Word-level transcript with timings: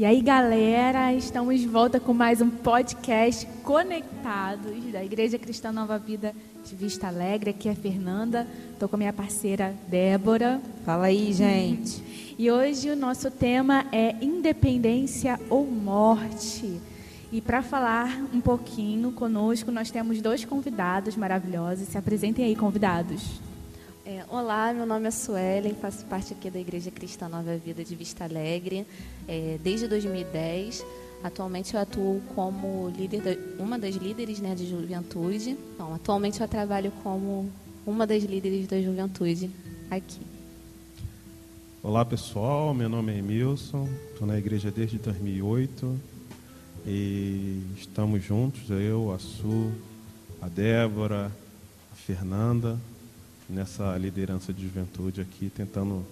E 0.00 0.04
aí, 0.06 0.22
galera, 0.22 1.12
estamos 1.12 1.60
de 1.60 1.68
volta 1.68 2.00
com 2.00 2.14
mais 2.14 2.40
um 2.40 2.48
podcast 2.48 3.46
Conectados 3.62 4.82
da 4.90 5.04
Igreja 5.04 5.38
Cristã 5.38 5.70
Nova 5.70 5.98
Vida 5.98 6.34
de 6.64 6.74
Vista 6.74 7.08
Alegre. 7.08 7.50
Aqui 7.50 7.68
é 7.68 7.72
a 7.72 7.74
Fernanda, 7.74 8.48
estou 8.72 8.88
com 8.88 8.96
a 8.96 8.98
minha 8.98 9.12
parceira 9.12 9.74
Débora. 9.88 10.58
Fala 10.86 11.08
aí, 11.08 11.34
gente. 11.34 12.02
E 12.38 12.50
hoje 12.50 12.88
o 12.88 12.96
nosso 12.96 13.30
tema 13.30 13.84
é 13.92 14.16
independência 14.24 15.38
ou 15.50 15.66
morte. 15.66 16.80
E 17.30 17.42
para 17.42 17.60
falar 17.60 18.24
um 18.32 18.40
pouquinho 18.40 19.12
conosco, 19.12 19.70
nós 19.70 19.90
temos 19.90 20.22
dois 20.22 20.46
convidados 20.46 21.14
maravilhosos. 21.14 21.88
Se 21.88 21.98
apresentem 21.98 22.46
aí, 22.46 22.56
convidados. 22.56 23.49
É, 24.10 24.24
olá, 24.28 24.74
meu 24.74 24.84
nome 24.84 25.06
é 25.06 25.10
Suelen, 25.12 25.72
faço 25.72 26.04
parte 26.06 26.32
aqui 26.32 26.50
da 26.50 26.58
Igreja 26.58 26.90
Cristã 26.90 27.28
Nova 27.28 27.56
Vida 27.56 27.84
de 27.84 27.94
Vista 27.94 28.24
Alegre 28.24 28.84
é, 29.28 29.56
desde 29.62 29.86
2010. 29.86 30.84
Atualmente 31.22 31.74
eu 31.74 31.80
atuo 31.80 32.20
como 32.34 32.88
líder, 32.88 33.20
da, 33.22 33.62
uma 33.62 33.78
das 33.78 33.94
líderes 33.94 34.40
né, 34.40 34.52
de 34.56 34.68
juventude. 34.68 35.56
Então, 35.74 35.94
atualmente 35.94 36.40
eu 36.40 36.48
trabalho 36.48 36.90
como 37.04 37.48
uma 37.86 38.04
das 38.04 38.24
líderes 38.24 38.66
da 38.66 38.82
juventude 38.82 39.48
aqui. 39.88 40.18
Olá 41.80 42.04
pessoal, 42.04 42.74
meu 42.74 42.88
nome 42.88 43.12
é 43.12 43.18
Emilson, 43.18 43.88
estou 44.10 44.26
na 44.26 44.36
igreja 44.36 44.72
desde 44.72 44.98
2008 44.98 46.00
e 46.84 47.62
estamos 47.76 48.24
juntos, 48.24 48.70
eu, 48.70 49.12
a 49.12 49.20
Su, 49.20 49.70
a 50.42 50.48
Débora, 50.48 51.30
a 51.92 51.94
Fernanda 51.94 52.76
nessa 53.50 53.96
liderança 53.98 54.52
de 54.52 54.62
juventude 54.62 55.20
aqui, 55.20 55.50
tentando 55.50 56.04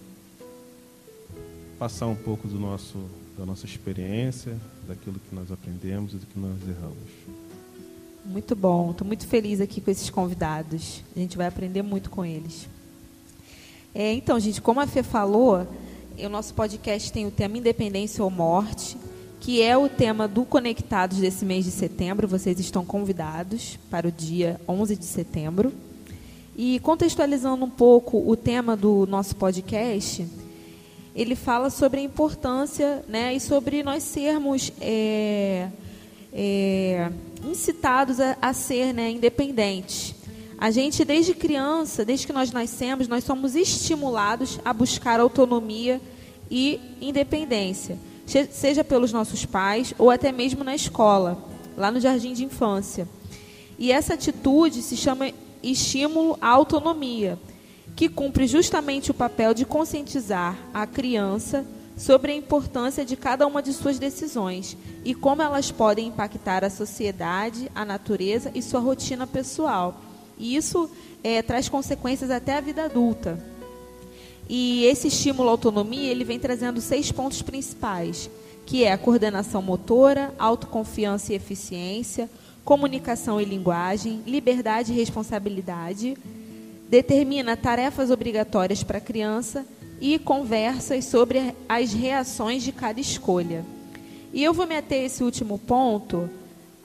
passar 1.78 2.06
um 2.06 2.16
pouco 2.16 2.48
do 2.48 2.58
nosso, 2.58 2.98
da 3.36 3.46
nossa 3.46 3.64
experiência, 3.64 4.56
daquilo 4.86 5.20
que 5.20 5.34
nós 5.34 5.52
aprendemos 5.52 6.12
e 6.12 6.16
do 6.16 6.26
que 6.26 6.38
nós 6.38 6.56
erramos. 6.68 6.98
Muito 8.24 8.54
bom, 8.56 8.90
estou 8.90 9.06
muito 9.06 9.26
feliz 9.26 9.60
aqui 9.60 9.80
com 9.80 9.90
esses 9.90 10.10
convidados. 10.10 11.02
A 11.16 11.18
gente 11.18 11.36
vai 11.36 11.46
aprender 11.46 11.82
muito 11.82 12.10
com 12.10 12.24
eles. 12.24 12.68
É, 13.94 14.12
então, 14.12 14.38
gente, 14.38 14.60
como 14.60 14.80
a 14.80 14.86
Fê 14.86 15.02
falou, 15.02 15.66
o 16.18 16.28
nosso 16.28 16.52
podcast 16.52 17.12
tem 17.12 17.26
o 17.26 17.30
tema 17.30 17.56
Independência 17.56 18.22
ou 18.22 18.30
Morte, 18.30 18.98
que 19.40 19.62
é 19.62 19.78
o 19.78 19.88
tema 19.88 20.26
do 20.26 20.44
Conectados 20.44 21.18
desse 21.18 21.44
mês 21.44 21.64
de 21.64 21.70
setembro. 21.70 22.26
Vocês 22.26 22.58
estão 22.58 22.84
convidados 22.84 23.78
para 23.88 24.08
o 24.08 24.12
dia 24.12 24.60
11 24.68 24.96
de 24.96 25.04
setembro. 25.04 25.72
E 26.60 26.80
contextualizando 26.80 27.64
um 27.64 27.70
pouco 27.70 28.20
o 28.28 28.34
tema 28.34 28.76
do 28.76 29.06
nosso 29.06 29.36
podcast, 29.36 30.26
ele 31.14 31.36
fala 31.36 31.70
sobre 31.70 32.00
a 32.00 32.02
importância 32.02 33.04
né, 33.06 33.32
e 33.32 33.38
sobre 33.38 33.84
nós 33.84 34.02
sermos 34.02 34.72
é, 34.80 35.68
é, 36.32 37.12
incitados 37.44 38.18
a, 38.18 38.36
a 38.42 38.52
ser 38.52 38.92
né, 38.92 39.08
independentes. 39.08 40.16
A 40.58 40.72
gente, 40.72 41.04
desde 41.04 41.32
criança, 41.32 42.04
desde 42.04 42.26
que 42.26 42.32
nós 42.32 42.50
nascemos, 42.50 43.06
nós 43.06 43.22
somos 43.22 43.54
estimulados 43.54 44.58
a 44.64 44.72
buscar 44.72 45.20
autonomia 45.20 46.00
e 46.50 46.80
independência, 47.00 47.96
seja 48.50 48.82
pelos 48.82 49.12
nossos 49.12 49.44
pais 49.44 49.94
ou 49.96 50.10
até 50.10 50.32
mesmo 50.32 50.64
na 50.64 50.74
escola, 50.74 51.38
lá 51.76 51.92
no 51.92 52.00
jardim 52.00 52.32
de 52.32 52.44
infância. 52.44 53.06
E 53.78 53.92
essa 53.92 54.14
atitude 54.14 54.82
se 54.82 54.96
chama 54.96 55.30
estímulo 55.62 56.38
à 56.40 56.48
autonomia, 56.48 57.38
que 57.96 58.08
cumpre 58.08 58.46
justamente 58.46 59.10
o 59.10 59.14
papel 59.14 59.52
de 59.52 59.64
conscientizar 59.64 60.56
a 60.72 60.86
criança 60.86 61.66
sobre 61.96 62.30
a 62.30 62.36
importância 62.36 63.04
de 63.04 63.16
cada 63.16 63.46
uma 63.46 63.60
de 63.60 63.72
suas 63.72 63.98
decisões 63.98 64.76
e 65.04 65.14
como 65.14 65.42
elas 65.42 65.70
podem 65.70 66.06
impactar 66.06 66.64
a 66.64 66.70
sociedade, 66.70 67.70
a 67.74 67.84
natureza 67.84 68.52
e 68.54 68.62
sua 68.62 68.78
rotina 68.78 69.26
pessoal. 69.26 70.00
E 70.38 70.54
isso 70.54 70.88
é, 71.24 71.42
traz 71.42 71.68
consequências 71.68 72.30
até 72.30 72.56
a 72.56 72.60
vida 72.60 72.84
adulta. 72.84 73.38
E 74.48 74.84
esse 74.84 75.08
estímulo 75.08 75.48
à 75.48 75.52
autonomia 75.52 76.10
ele 76.10 76.24
vem 76.24 76.38
trazendo 76.38 76.80
seis 76.80 77.10
pontos 77.10 77.42
principais, 77.42 78.30
que 78.64 78.84
é 78.84 78.92
a 78.92 78.98
coordenação 78.98 79.60
motora, 79.60 80.32
autoconfiança 80.38 81.32
e 81.32 81.36
eficiência, 81.36 82.30
comunicação 82.68 83.40
e 83.40 83.46
linguagem, 83.46 84.22
liberdade 84.26 84.92
e 84.92 84.94
responsabilidade, 84.94 86.18
determina 86.86 87.56
tarefas 87.56 88.10
obrigatórias 88.10 88.82
para 88.82 88.98
a 88.98 89.00
criança 89.00 89.64
e 89.98 90.18
conversas 90.18 91.06
sobre 91.06 91.54
as 91.66 91.94
reações 91.94 92.62
de 92.62 92.70
cada 92.70 93.00
escolha. 93.00 93.64
E 94.34 94.44
eu 94.44 94.52
vou 94.52 94.66
me 94.66 94.76
ater 94.76 95.00
a 95.00 95.04
esse 95.06 95.24
último 95.24 95.58
ponto, 95.58 96.28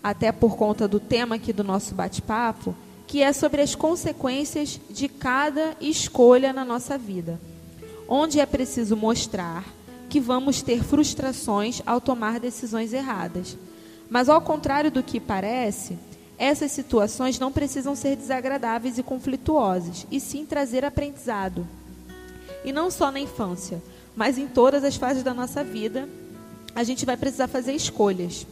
até 0.01 0.31
por 0.31 0.55
conta 0.55 0.87
do 0.87 1.01
tema 1.01 1.35
aqui 1.35 1.51
do 1.51 1.65
nosso 1.65 1.93
bate-papo, 1.93 2.73
que 3.05 3.21
é 3.21 3.33
sobre 3.33 3.61
as 3.61 3.75
consequências 3.75 4.79
de 4.89 5.09
cada 5.09 5.75
escolha 5.81 6.53
na 6.53 6.63
nossa 6.63 6.97
vida, 6.97 7.41
onde 8.07 8.39
é 8.39 8.45
preciso 8.45 8.95
mostrar 8.95 9.65
que 10.07 10.21
vamos 10.21 10.61
ter 10.61 10.81
frustrações 10.81 11.81
ao 11.85 11.99
tomar 11.99 12.39
decisões 12.39 12.93
erradas 12.93 13.57
mas, 14.09 14.29
ao 14.29 14.41
contrário 14.41 14.91
do 14.91 15.03
que 15.03 15.19
parece, 15.19 15.97
essas 16.37 16.71
situações 16.71 17.39
não 17.39 17.51
precisam 17.51 17.95
ser 17.95 18.15
desagradáveis 18.15 18.97
e 18.97 19.03
conflituosas, 19.03 20.05
e 20.11 20.19
sim 20.19 20.45
trazer 20.45 20.83
aprendizado. 20.83 21.67
E 22.65 22.71
não 22.71 22.89
só 22.89 23.11
na 23.11 23.19
infância, 23.19 23.81
mas 24.15 24.37
em 24.37 24.47
todas 24.47 24.83
as 24.83 24.95
fases 24.95 25.23
da 25.23 25.33
nossa 25.33 25.63
vida, 25.63 26.07
a 26.75 26.83
gente 26.83 27.05
vai 27.05 27.17
precisar 27.17 27.47
fazer 27.47 27.73
escolhas. 27.73 28.45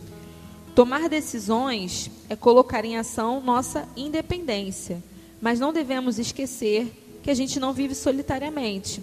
Tomar 0.75 1.09
decisões 1.09 2.09
é 2.29 2.35
colocar 2.35 2.85
em 2.85 2.97
ação 2.97 3.41
nossa 3.41 3.87
independência, 3.95 5.03
mas 5.41 5.59
não 5.59 5.73
devemos 5.73 6.17
esquecer 6.17 7.19
que 7.21 7.29
a 7.29 7.33
gente 7.33 7.59
não 7.59 7.73
vive 7.73 7.93
solitariamente 7.93 9.01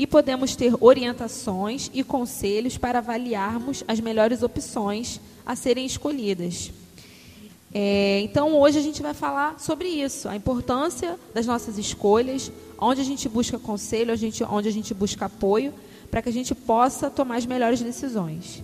e 0.00 0.06
podemos 0.06 0.56
ter 0.56 0.72
orientações 0.80 1.90
e 1.92 2.02
conselhos 2.02 2.78
para 2.78 3.00
avaliarmos 3.00 3.84
as 3.86 4.00
melhores 4.00 4.42
opções 4.42 5.20
a 5.44 5.54
serem 5.54 5.84
escolhidas. 5.84 6.72
É, 7.70 8.18
então, 8.20 8.58
hoje 8.58 8.78
a 8.78 8.82
gente 8.82 9.02
vai 9.02 9.12
falar 9.12 9.60
sobre 9.60 9.88
isso, 9.88 10.26
a 10.26 10.34
importância 10.34 11.18
das 11.34 11.44
nossas 11.44 11.76
escolhas, 11.76 12.50
onde 12.78 13.02
a 13.02 13.04
gente 13.04 13.28
busca 13.28 13.58
conselho, 13.58 14.14
onde 14.48 14.68
a 14.70 14.72
gente 14.72 14.94
busca 14.94 15.26
apoio, 15.26 15.74
para 16.10 16.22
que 16.22 16.30
a 16.30 16.32
gente 16.32 16.54
possa 16.54 17.10
tomar 17.10 17.36
as 17.36 17.44
melhores 17.44 17.82
decisões. 17.82 18.62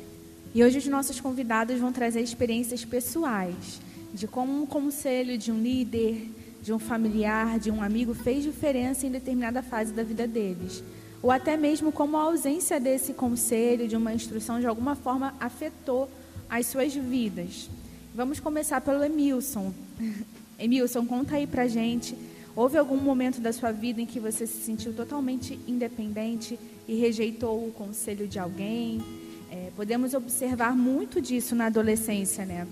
E 0.55 0.65
hoje 0.65 0.79
os 0.79 0.87
nossos 0.87 1.21
convidados 1.21 1.79
vão 1.79 1.93
trazer 1.93 2.23
experiências 2.23 2.83
pessoais 2.83 3.79
de 4.15 4.27
como 4.27 4.63
um 4.63 4.65
conselho 4.65 5.37
de 5.37 5.53
um 5.53 5.61
líder, 5.61 6.31
de 6.63 6.73
um 6.73 6.79
familiar, 6.79 7.59
de 7.59 7.71
um 7.71 7.83
amigo 7.83 8.15
fez 8.15 8.43
diferença 8.43 9.07
em 9.07 9.11
determinada 9.11 9.63
fase 9.63 9.93
da 9.93 10.03
vida 10.03 10.27
deles. 10.27 10.83
Ou 11.27 11.33
até 11.33 11.57
mesmo 11.57 11.91
como 11.91 12.17
a 12.17 12.23
ausência 12.23 12.79
desse 12.79 13.13
conselho, 13.13 13.89
de 13.89 13.97
uma 13.97 14.15
instrução, 14.15 14.61
de 14.61 14.67
alguma 14.69 14.95
forma 14.95 15.35
afetou 15.41 16.09
as 16.49 16.67
suas 16.67 16.95
vidas. 16.95 17.69
Vamos 18.15 18.39
começar 18.39 18.81
pelo 18.81 19.03
Emilson. 19.03 19.75
Emilson, 20.57 21.05
conta 21.05 21.35
aí 21.35 21.45
pra 21.45 21.67
gente. 21.67 22.17
Houve 22.55 22.79
algum 22.79 22.97
momento 22.97 23.41
da 23.41 23.53
sua 23.53 23.73
vida 23.73 24.01
em 24.01 24.07
que 24.07 24.21
você 24.21 24.47
se 24.47 24.63
sentiu 24.63 24.93
totalmente 24.93 25.59
independente 25.67 26.57
e 26.87 26.95
rejeitou 26.95 27.67
o 27.67 27.73
conselho 27.73 28.29
de 28.29 28.39
alguém? 28.39 29.03
É, 29.51 29.73
podemos 29.75 30.15
observar 30.15 30.77
muito 30.77 31.21
disso 31.21 31.57
na 31.57 31.67
adolescência, 31.67 32.47
né? 32.47 32.69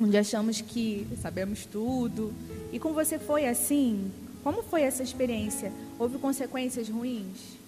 Onde 0.00 0.16
achamos 0.16 0.62
que 0.62 1.06
sabemos 1.20 1.66
tudo. 1.66 2.32
E 2.72 2.78
com 2.78 2.94
você 2.94 3.18
foi 3.18 3.46
assim? 3.46 4.10
Como 4.42 4.62
foi 4.62 4.80
essa 4.80 5.02
experiência? 5.02 5.70
Houve 5.98 6.16
consequências 6.16 6.88
ruins? 6.88 7.65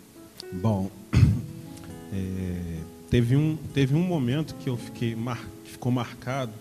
Bom, 0.53 0.91
é, 2.13 2.79
Teve 3.11 3.37
um, 3.37 3.57
teve 3.73 3.95
um 3.95 4.03
momento 4.03 4.55
que 4.57 4.69
eu 4.69 4.77
fiquei 4.77 5.17
mar, 5.17 5.43
ficou 5.65 5.91
marcado 5.91 6.53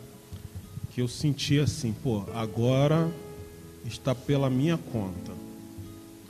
que 0.92 1.02
eu 1.02 1.08
senti 1.08 1.60
assim, 1.60 1.92
pô, 1.92 2.24
agora 2.34 3.12
está 3.86 4.16
pela 4.16 4.50
minha 4.50 4.78
conta. 4.78 5.34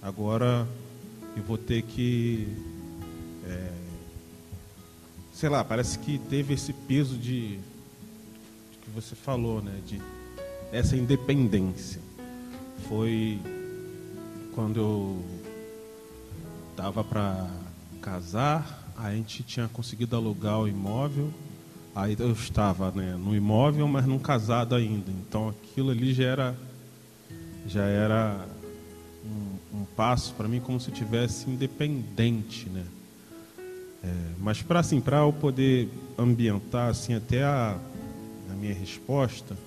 Agora 0.01 0.67
eu 1.35 1.43
vou 1.43 1.57
ter 1.57 1.83
que 1.83 2.47
é, 3.47 3.71
sei 5.31 5.49
lá, 5.49 5.63
parece 5.63 5.99
que 5.99 6.17
teve 6.17 6.55
esse 6.55 6.73
peso 6.73 7.15
de, 7.15 7.57
de 7.57 8.77
que 8.81 8.89
você 8.95 9.15
falou, 9.15 9.61
né, 9.61 9.79
de 9.85 10.01
essa 10.71 10.97
independência. 10.97 12.01
Foi 12.89 13.39
quando 14.55 14.79
eu 14.79 15.23
estava 16.77 17.03
para 17.03 17.49
casar, 18.03 18.93
a 18.95 19.11
gente 19.11 19.41
tinha 19.41 19.67
conseguido 19.67 20.15
alugar 20.15 20.59
o 20.59 20.67
imóvel, 20.67 21.33
aí 21.95 22.15
eu 22.19 22.31
estava 22.31 22.91
né, 22.91 23.17
no 23.17 23.35
imóvel, 23.35 23.87
mas 23.87 24.05
não 24.05 24.19
casado 24.19 24.75
ainda. 24.75 25.09
Então 25.09 25.49
aquilo 25.49 25.89
ali 25.89 26.13
já 26.13 26.23
era, 26.23 26.55
já 27.65 27.83
era 27.83 28.45
um, 29.25 29.79
um 29.79 29.85
passo 29.95 30.35
para 30.35 30.47
mim 30.47 30.59
como 30.59 30.79
se 30.79 30.89
eu 30.89 30.93
tivesse 30.93 31.49
independente, 31.49 32.69
né? 32.69 32.85
É, 34.03 34.13
mas 34.37 34.61
para 34.61 34.79
assim, 34.79 35.01
para 35.01 35.17
eu 35.17 35.33
poder 35.33 35.89
ambientar 36.15 36.91
assim 36.91 37.15
até 37.15 37.43
a, 37.43 37.75
a 38.51 38.53
minha 38.53 38.75
resposta, 38.75 39.57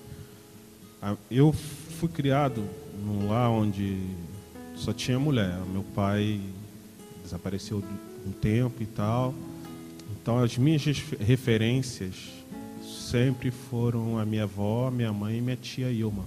a, 1.01 1.17
eu 1.29 1.51
fui 1.51 2.07
criado 2.07 2.63
num 3.05 3.27
lar 3.27 3.49
onde 3.49 3.99
só 4.75 4.93
tinha 4.93 5.19
mulher. 5.19 5.59
Meu 5.73 5.83
pai 5.83 6.39
desapareceu 7.31 7.83
um 8.25 8.31
tempo 8.31 8.83
e 8.83 8.85
tal. 8.85 9.33
Então 10.21 10.39
as 10.39 10.57
minhas 10.57 10.83
referências 11.19 12.15
sempre 12.83 13.51
foram 13.51 14.19
a 14.19 14.25
minha 14.25 14.43
avó, 14.43 14.91
minha 14.91 15.13
mãe 15.13 15.37
e 15.37 15.41
minha 15.41 15.55
tia 15.55 15.89
Ilma. 15.91 16.25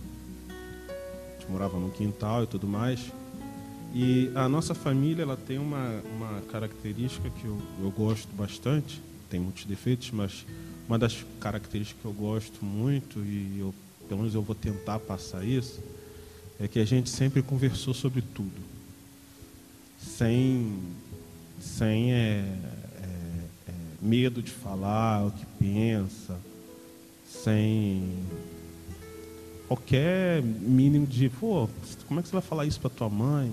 A 0.49 1.41
gente 1.41 1.51
morava 1.51 1.79
no 1.79 1.91
quintal 1.91 2.45
e 2.45 2.47
tudo 2.47 2.67
mais. 2.67 3.13
E 3.95 4.31
a 4.35 4.49
nossa 4.49 4.75
família 4.75 5.23
ela 5.23 5.37
tem 5.37 5.59
uma, 5.59 6.03
uma 6.17 6.41
característica 6.51 7.31
que 7.31 7.45
eu, 7.45 7.61
eu 7.81 7.91
gosto 7.91 8.29
bastante, 8.35 9.01
tem 9.31 9.39
muitos 9.39 9.65
defeitos, 9.67 10.11
mas 10.11 10.45
uma 10.89 10.99
das 10.99 11.25
características 11.39 12.03
que 12.03 12.09
eu 12.09 12.13
gosto 12.13 12.65
muito, 12.65 13.21
e 13.21 13.61
eu, 13.61 13.73
pelo 14.09 14.21
menos 14.21 14.35
eu 14.35 14.43
vou 14.43 14.55
tentar 14.55 14.99
passar 14.99 15.45
isso, 15.45 15.81
é 16.59 16.67
que 16.67 16.81
a 16.81 16.85
gente 16.85 17.09
sempre 17.09 17.41
conversou 17.41 17.95
sobre 17.95 18.21
tudo. 18.21 18.74
Sem, 20.05 20.79
sem 21.61 22.13
é, 22.13 22.17
é, 22.17 23.07
é, 23.69 23.73
medo 24.01 24.43
de 24.43 24.51
falar 24.51 25.27
o 25.27 25.31
que 25.33 25.47
pensa, 25.59 26.39
sem 27.27 28.19
qualquer 29.67 30.43
mínimo 30.43 31.07
de, 31.07 31.29
pô, 31.29 31.69
como 32.07 32.21
é 32.21 32.23
que 32.23 32.29
você 32.29 32.35
vai 32.35 32.43
falar 32.43 32.67
isso 32.67 32.81
para 32.81 32.91
tua 32.91 33.09
mãe? 33.09 33.53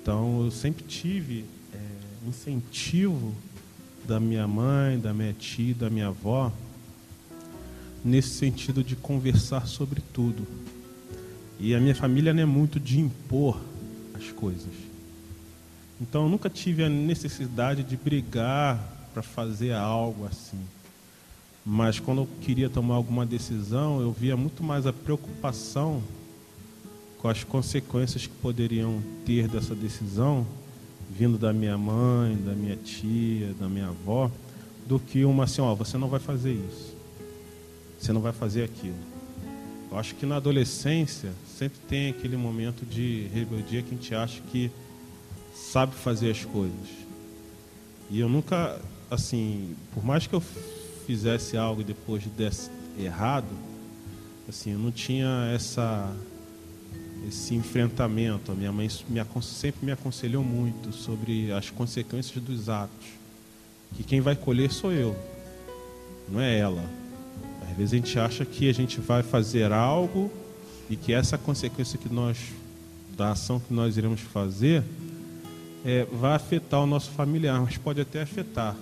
Então, 0.00 0.44
eu 0.44 0.50
sempre 0.50 0.84
tive 0.84 1.44
é, 1.74 2.28
incentivo 2.28 3.34
da 4.06 4.20
minha 4.20 4.46
mãe, 4.46 4.98
da 4.98 5.12
minha 5.12 5.32
tia, 5.32 5.74
da 5.74 5.90
minha 5.90 6.08
avó, 6.08 6.52
nesse 8.04 8.30
sentido 8.30 8.84
de 8.84 8.94
conversar 8.94 9.66
sobre 9.66 10.00
tudo. 10.12 10.46
E 11.58 11.74
a 11.74 11.80
minha 11.80 11.94
família 11.94 12.32
não 12.32 12.42
é 12.42 12.46
muito 12.46 12.78
de 12.78 13.00
impor 13.00 13.60
as 14.14 14.30
coisas. 14.30 14.72
Então, 16.00 16.24
eu 16.24 16.28
nunca 16.28 16.50
tive 16.50 16.84
a 16.84 16.88
necessidade 16.88 17.82
de 17.82 17.96
brigar 17.96 18.78
para 19.12 19.22
fazer 19.22 19.72
algo 19.72 20.26
assim. 20.26 20.58
Mas 21.64 21.98
quando 21.98 22.22
eu 22.22 22.28
queria 22.42 22.68
tomar 22.68 22.94
alguma 22.94 23.24
decisão, 23.26 24.00
eu 24.00 24.12
via 24.12 24.36
muito 24.36 24.62
mais 24.62 24.86
a 24.86 24.92
preocupação 24.92 26.02
com 27.18 27.28
as 27.28 27.42
consequências 27.42 28.26
que 28.26 28.34
poderiam 28.34 29.02
ter 29.24 29.48
dessa 29.48 29.74
decisão, 29.74 30.46
vindo 31.10 31.38
da 31.38 31.52
minha 31.52 31.76
mãe, 31.76 32.36
da 32.36 32.52
minha 32.52 32.76
tia, 32.76 33.52
da 33.54 33.68
minha 33.68 33.88
avó, 33.88 34.30
do 34.86 35.00
que 35.00 35.24
uma 35.24 35.44
assim, 35.44 35.60
ó, 35.60 35.74
você 35.74 35.98
não 35.98 36.08
vai 36.08 36.20
fazer 36.20 36.52
isso, 36.52 36.94
você 37.98 38.12
não 38.12 38.20
vai 38.20 38.32
fazer 38.32 38.62
aquilo. 38.62 38.94
Eu 39.90 39.98
acho 39.98 40.14
que 40.14 40.26
na 40.26 40.36
adolescência 40.36 41.32
sempre 41.58 41.78
tem 41.88 42.10
aquele 42.10 42.36
momento 42.36 42.84
de 42.84 43.28
rebeldia 43.32 43.82
que 43.82 43.94
a 43.94 43.96
gente 43.96 44.14
acha 44.14 44.40
que 44.52 44.70
sabe 45.56 45.94
fazer 45.94 46.30
as 46.30 46.44
coisas. 46.44 46.88
E 48.10 48.20
eu 48.20 48.28
nunca, 48.28 48.78
assim, 49.10 49.74
por 49.92 50.04
mais 50.04 50.26
que 50.26 50.34
eu 50.34 50.42
fizesse 51.06 51.56
algo 51.56 51.80
e 51.80 51.84
depois 51.84 52.24
desse 52.24 52.70
errado, 52.98 53.48
assim, 54.48 54.72
eu 54.72 54.78
não 54.78 54.92
tinha 54.92 55.50
essa 55.54 56.14
esse 57.26 57.54
enfrentamento. 57.54 58.52
A 58.52 58.54
minha 58.54 58.70
mãe 58.70 58.88
me, 59.08 59.42
sempre 59.42 59.84
me 59.84 59.90
aconselhou 59.90 60.44
muito 60.44 60.92
sobre 60.92 61.50
as 61.50 61.70
consequências 61.70 62.42
dos 62.42 62.68
atos. 62.68 63.06
Que 63.94 64.04
quem 64.04 64.20
vai 64.20 64.36
colher 64.36 64.70
sou 64.70 64.92
eu, 64.92 65.16
não 66.28 66.40
é 66.40 66.58
ela. 66.58 66.84
Às 67.68 67.76
vezes 67.76 67.94
a 67.94 67.96
gente 67.96 68.18
acha 68.18 68.44
que 68.44 68.68
a 68.68 68.72
gente 68.72 69.00
vai 69.00 69.22
fazer 69.22 69.72
algo 69.72 70.30
e 70.88 70.96
que 70.96 71.12
essa 71.12 71.36
consequência 71.36 71.98
que 71.98 72.08
nós 72.08 72.38
da 73.16 73.32
ação 73.32 73.58
que 73.58 73.72
nós 73.72 73.96
iremos 73.96 74.20
fazer 74.20 74.84
é, 75.86 76.04
vai 76.04 76.34
afetar 76.34 76.82
o 76.82 76.86
nosso 76.86 77.12
familiar, 77.12 77.60
mas 77.60 77.78
pode 77.78 78.00
até 78.00 78.22
afetar. 78.22 78.76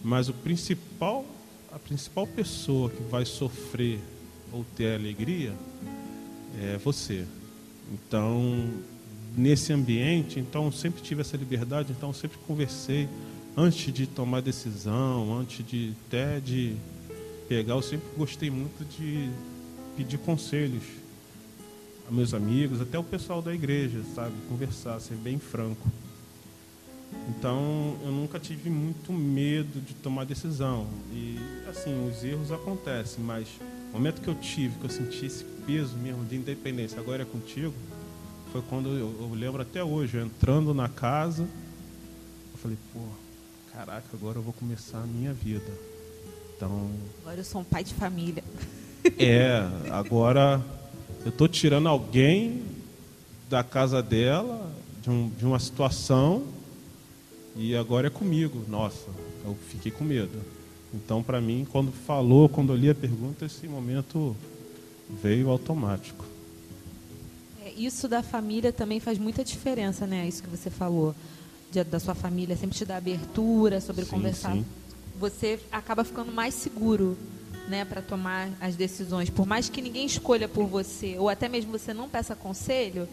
Mas 0.00 0.28
o 0.28 0.32
principal, 0.32 1.26
a 1.72 1.78
principal 1.80 2.28
pessoa 2.28 2.88
que 2.88 3.02
vai 3.02 3.24
sofrer 3.24 3.98
ou 4.52 4.64
ter 4.76 4.94
alegria 4.94 5.52
é 6.62 6.78
você. 6.78 7.24
Então, 7.92 8.70
nesse 9.36 9.72
ambiente, 9.72 10.38
então 10.38 10.70
sempre 10.70 11.02
tive 11.02 11.22
essa 11.22 11.36
liberdade, 11.36 11.90
então 11.90 12.12
sempre 12.12 12.38
conversei 12.46 13.08
antes 13.56 13.92
de 13.92 14.06
tomar 14.06 14.42
decisão, 14.42 15.36
antes 15.36 15.66
de 15.66 15.92
até 16.06 16.38
de 16.38 16.76
pegar, 17.48 17.74
eu 17.74 17.82
sempre 17.82 18.06
gostei 18.16 18.48
muito 18.48 18.84
de 18.96 19.28
pedir 19.96 20.18
conselhos 20.18 20.84
a 22.08 22.12
meus 22.12 22.32
amigos, 22.32 22.80
até 22.80 22.96
o 22.96 23.04
pessoal 23.04 23.42
da 23.42 23.52
igreja, 23.52 24.02
sabe, 24.14 24.34
conversar, 24.48 25.00
ser 25.00 25.16
bem 25.16 25.38
franco. 25.38 25.90
Então, 27.28 27.96
eu 28.02 28.10
nunca 28.10 28.38
tive 28.38 28.68
muito 28.68 29.12
medo 29.12 29.80
de 29.80 29.94
tomar 29.94 30.24
decisão. 30.24 30.86
E, 31.12 31.38
assim, 31.68 32.08
os 32.08 32.24
erros 32.24 32.50
acontecem, 32.50 33.22
mas 33.22 33.48
o 33.90 33.94
momento 33.94 34.20
que 34.20 34.28
eu 34.28 34.34
tive, 34.34 34.78
que 34.78 34.84
eu 34.84 34.90
senti 34.90 35.26
esse 35.26 35.44
peso 35.66 35.96
mesmo 35.96 36.24
de 36.24 36.36
independência, 36.36 36.98
agora 36.98 37.22
é 37.22 37.24
contigo, 37.26 37.74
foi 38.50 38.62
quando 38.68 38.88
eu, 38.90 39.14
eu 39.20 39.34
lembro 39.34 39.62
até 39.62 39.82
hoje, 39.82 40.16
eu 40.16 40.26
entrando 40.26 40.74
na 40.74 40.88
casa, 40.88 41.42
eu 41.42 42.58
falei, 42.58 42.76
pô, 42.92 43.00
caraca, 43.72 44.06
agora 44.12 44.38
eu 44.38 44.42
vou 44.42 44.52
começar 44.52 44.98
a 44.98 45.06
minha 45.06 45.32
vida. 45.32 45.72
Então. 46.56 46.90
Agora 47.22 47.38
eu 47.38 47.44
sou 47.44 47.60
um 47.60 47.64
pai 47.64 47.84
de 47.84 47.94
família. 47.94 48.42
É, 49.18 49.68
agora 49.90 50.64
eu 51.24 51.30
estou 51.30 51.48
tirando 51.48 51.88
alguém 51.88 52.62
da 53.50 53.64
casa 53.64 54.00
dela, 54.00 54.72
de, 55.02 55.10
um, 55.10 55.28
de 55.28 55.44
uma 55.44 55.58
situação, 55.58 56.44
e 57.56 57.76
agora 57.76 58.06
é 58.06 58.10
comigo. 58.10 58.64
Nossa, 58.68 59.08
eu 59.44 59.56
fiquei 59.68 59.92
com 59.92 60.04
medo. 60.04 60.38
Então, 60.94 61.22
para 61.22 61.40
mim, 61.40 61.66
quando 61.70 61.90
falou, 61.90 62.48
quando 62.48 62.72
eu 62.72 62.76
li 62.76 62.90
a 62.90 62.94
pergunta, 62.94 63.46
esse 63.46 63.66
momento 63.66 64.36
veio 65.22 65.48
automático. 65.50 66.24
É, 67.64 67.70
isso 67.72 68.08
da 68.08 68.22
família 68.22 68.72
também 68.72 69.00
faz 69.00 69.18
muita 69.18 69.44
diferença, 69.44 70.06
né? 70.06 70.26
Isso 70.26 70.42
que 70.42 70.50
você 70.50 70.70
falou. 70.70 71.14
De, 71.70 71.82
da 71.82 71.98
sua 71.98 72.14
família 72.14 72.54
sempre 72.54 72.76
te 72.76 72.84
dá 72.84 72.98
abertura 72.98 73.80
sobre 73.80 74.04
sim, 74.04 74.10
conversar. 74.10 74.52
Sim. 74.52 74.66
Você 75.18 75.58
acaba 75.70 76.04
ficando 76.04 76.30
mais 76.30 76.52
seguro 76.52 77.16
né, 77.66 77.84
para 77.86 78.02
tomar 78.02 78.50
as 78.60 78.76
decisões. 78.76 79.30
Por 79.30 79.46
mais 79.46 79.70
que 79.70 79.80
ninguém 79.80 80.04
escolha 80.04 80.46
por 80.46 80.66
você, 80.66 81.16
ou 81.18 81.30
até 81.30 81.48
mesmo 81.48 81.72
você 81.72 81.94
não 81.94 82.08
peça 82.08 82.36
conselho, 82.36 83.08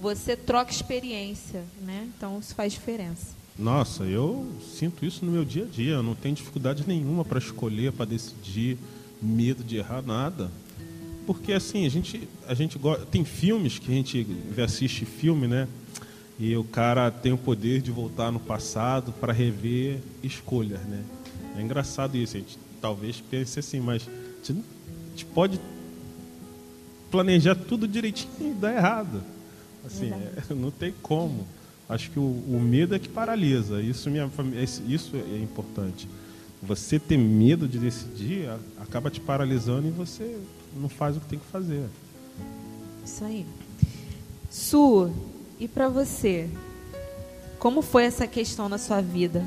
você 0.00 0.36
troca 0.36 0.72
experiência. 0.72 1.62
Né? 1.80 2.08
Então, 2.16 2.40
isso 2.40 2.54
faz 2.54 2.72
diferença. 2.72 3.43
Nossa, 3.58 4.02
eu 4.04 4.46
sinto 4.76 5.04
isso 5.04 5.24
no 5.24 5.30
meu 5.30 5.44
dia 5.44 5.64
a 5.64 5.66
dia. 5.66 5.94
Eu 5.94 6.02
não 6.02 6.14
tenho 6.14 6.34
dificuldade 6.34 6.84
nenhuma 6.86 7.24
para 7.24 7.38
escolher, 7.38 7.92
para 7.92 8.04
decidir, 8.04 8.76
medo 9.22 9.62
de 9.62 9.76
errar 9.76 10.02
nada. 10.02 10.50
Porque 11.26 11.52
assim, 11.52 11.86
a 11.86 11.88
gente, 11.88 12.28
a 12.46 12.54
gente 12.54 12.78
gosta. 12.78 13.06
Tem 13.06 13.24
filmes 13.24 13.78
que 13.78 13.90
a 13.90 13.94
gente 13.94 14.26
assiste 14.62 15.04
filme, 15.04 15.46
né? 15.46 15.68
E 16.38 16.56
o 16.56 16.64
cara 16.64 17.10
tem 17.10 17.32
o 17.32 17.38
poder 17.38 17.80
de 17.80 17.90
voltar 17.92 18.32
no 18.32 18.40
passado 18.40 19.12
para 19.12 19.32
rever 19.32 20.00
escolhas, 20.22 20.80
né? 20.80 21.04
É 21.56 21.62
engraçado 21.62 22.16
isso, 22.16 22.36
a 22.36 22.40
gente 22.40 22.58
talvez 22.80 23.22
pense 23.30 23.60
assim, 23.60 23.78
mas 23.78 24.02
a 24.02 24.46
gente, 24.46 24.52
a 24.52 25.10
gente 25.10 25.26
pode 25.26 25.60
planejar 27.10 27.54
tudo 27.54 27.86
direitinho 27.86 28.50
e 28.50 28.54
dar 28.54 28.74
errado. 28.74 29.22
Assim, 29.86 30.10
é, 30.10 30.42
não 30.52 30.72
tem 30.72 30.92
como. 31.00 31.46
Acho 31.88 32.10
que 32.10 32.18
o, 32.18 32.22
o, 32.22 32.60
medo 32.60 32.94
é 32.94 32.98
que 32.98 33.08
paralisa. 33.08 33.80
Isso, 33.80 34.10
minha, 34.10 34.30
isso 34.88 35.16
é 35.16 35.38
importante. 35.38 36.08
Você 36.62 36.98
ter 36.98 37.18
medo 37.18 37.68
de 37.68 37.78
decidir 37.78 38.48
acaba 38.78 39.10
te 39.10 39.20
paralisando 39.20 39.86
e 39.86 39.90
você 39.90 40.38
não 40.74 40.88
faz 40.88 41.16
o 41.16 41.20
que 41.20 41.26
tem 41.26 41.38
que 41.38 41.46
fazer. 41.46 41.86
Isso 43.04 43.24
aí. 43.24 43.44
Su, 44.50 45.10
e 45.60 45.68
para 45.68 45.88
você? 45.88 46.48
Como 47.58 47.82
foi 47.82 48.04
essa 48.04 48.26
questão 48.26 48.68
na 48.68 48.78
sua 48.78 49.00
vida? 49.00 49.44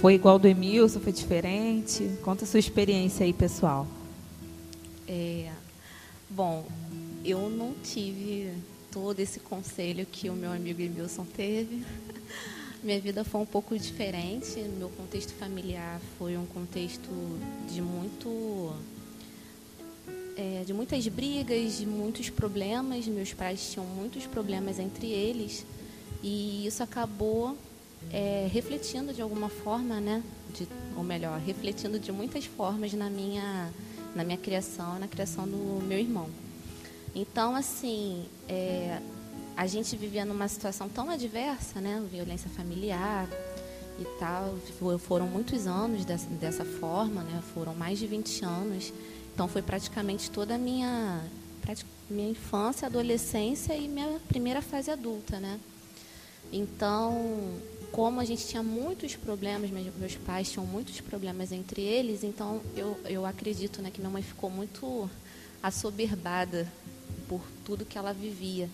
Foi 0.00 0.14
igual 0.14 0.38
do 0.38 0.48
Emilson? 0.48 1.00
Foi 1.00 1.12
diferente? 1.12 2.10
Conta 2.22 2.44
a 2.44 2.46
sua 2.46 2.60
experiência 2.60 3.24
aí, 3.24 3.32
pessoal. 3.32 3.86
É, 5.06 5.50
bom, 6.28 6.66
eu 7.24 7.48
não 7.48 7.74
tive 7.82 8.52
todo 9.00 9.20
esse 9.20 9.38
conselho 9.38 10.04
que 10.04 10.28
o 10.28 10.32
meu 10.32 10.50
amigo 10.50 10.82
Emilson 10.82 11.24
teve. 11.24 11.84
Minha 12.82 13.00
vida 13.00 13.22
foi 13.22 13.40
um 13.40 13.46
pouco 13.46 13.78
diferente. 13.78 14.58
Meu 14.76 14.88
contexto 14.88 15.32
familiar 15.34 16.00
foi 16.18 16.36
um 16.36 16.44
contexto 16.46 17.08
de 17.72 17.80
muito 17.80 18.72
é, 20.36 20.64
de 20.66 20.74
muitas 20.74 21.06
brigas, 21.06 21.78
de 21.78 21.86
muitos 21.86 22.28
problemas. 22.28 23.06
Meus 23.06 23.32
pais 23.32 23.70
tinham 23.72 23.86
muitos 23.86 24.26
problemas 24.26 24.80
entre 24.80 25.06
eles 25.06 25.64
e 26.20 26.66
isso 26.66 26.82
acabou 26.82 27.56
é, 28.12 28.48
refletindo 28.52 29.12
de 29.12 29.22
alguma 29.22 29.48
forma, 29.48 30.00
né? 30.00 30.24
De, 30.52 30.66
ou 30.96 31.04
melhor, 31.04 31.38
refletindo 31.38 32.00
de 32.00 32.10
muitas 32.10 32.46
formas 32.46 32.92
na 32.94 33.08
minha, 33.08 33.72
na 34.16 34.24
minha 34.24 34.38
criação, 34.38 34.98
na 34.98 35.06
criação 35.06 35.46
do 35.46 35.84
meu 35.86 35.98
irmão. 35.98 36.28
Então, 37.14 37.56
assim, 37.56 38.24
é, 38.48 39.00
a 39.56 39.66
gente 39.66 39.96
vivia 39.96 40.24
numa 40.24 40.46
situação 40.48 40.88
tão 40.88 41.10
adversa, 41.10 41.80
né? 41.80 42.02
Violência 42.10 42.48
familiar 42.50 43.28
e 43.98 44.04
tal. 44.18 44.56
Foram 45.00 45.26
muitos 45.26 45.66
anos 45.66 46.04
dessa, 46.04 46.28
dessa 46.30 46.64
forma, 46.64 47.22
né? 47.22 47.42
Foram 47.54 47.74
mais 47.74 47.98
de 47.98 48.06
20 48.06 48.44
anos. 48.44 48.92
Então, 49.34 49.48
foi 49.48 49.62
praticamente 49.62 50.30
toda 50.30 50.54
a 50.54 50.58
minha, 50.58 51.20
minha 52.08 52.30
infância, 52.30 52.86
adolescência 52.86 53.74
e 53.74 53.88
minha 53.88 54.20
primeira 54.28 54.62
fase 54.62 54.90
adulta, 54.90 55.40
né? 55.40 55.58
Então, 56.52 57.58
como 57.92 58.20
a 58.20 58.24
gente 58.24 58.46
tinha 58.46 58.62
muitos 58.62 59.16
problemas, 59.16 59.70
meus 59.70 60.16
pais 60.16 60.50
tinham 60.50 60.66
muitos 60.66 61.00
problemas 61.00 61.52
entre 61.52 61.82
eles, 61.82 62.22
então 62.22 62.60
eu, 62.76 62.98
eu 63.04 63.26
acredito 63.26 63.82
né, 63.82 63.90
que 63.90 64.00
minha 64.00 64.10
mãe 64.10 64.22
ficou 64.22 64.48
muito 64.50 65.10
assoberbada 65.62 66.66
por 67.28 67.40
tudo 67.64 67.84
que 67.84 67.98
ela 67.98 68.12
vivia. 68.12 68.68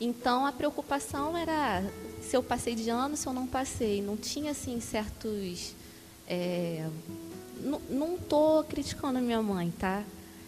Então 0.00 0.44
a 0.44 0.52
preocupação 0.52 1.36
era 1.36 1.82
se 2.20 2.36
eu 2.36 2.42
passei 2.42 2.74
de 2.74 2.90
ano, 2.90 3.16
se 3.16 3.26
eu 3.26 3.32
não 3.32 3.46
passei. 3.46 4.02
Não 4.02 4.16
tinha 4.16 4.50
assim 4.50 4.80
certos. 4.80 5.74
É, 6.26 6.88
não 7.88 8.16
estou 8.16 8.64
criticando 8.64 9.18
a 9.18 9.22
minha 9.22 9.40
mãe, 9.40 9.72
tá? 9.78 10.02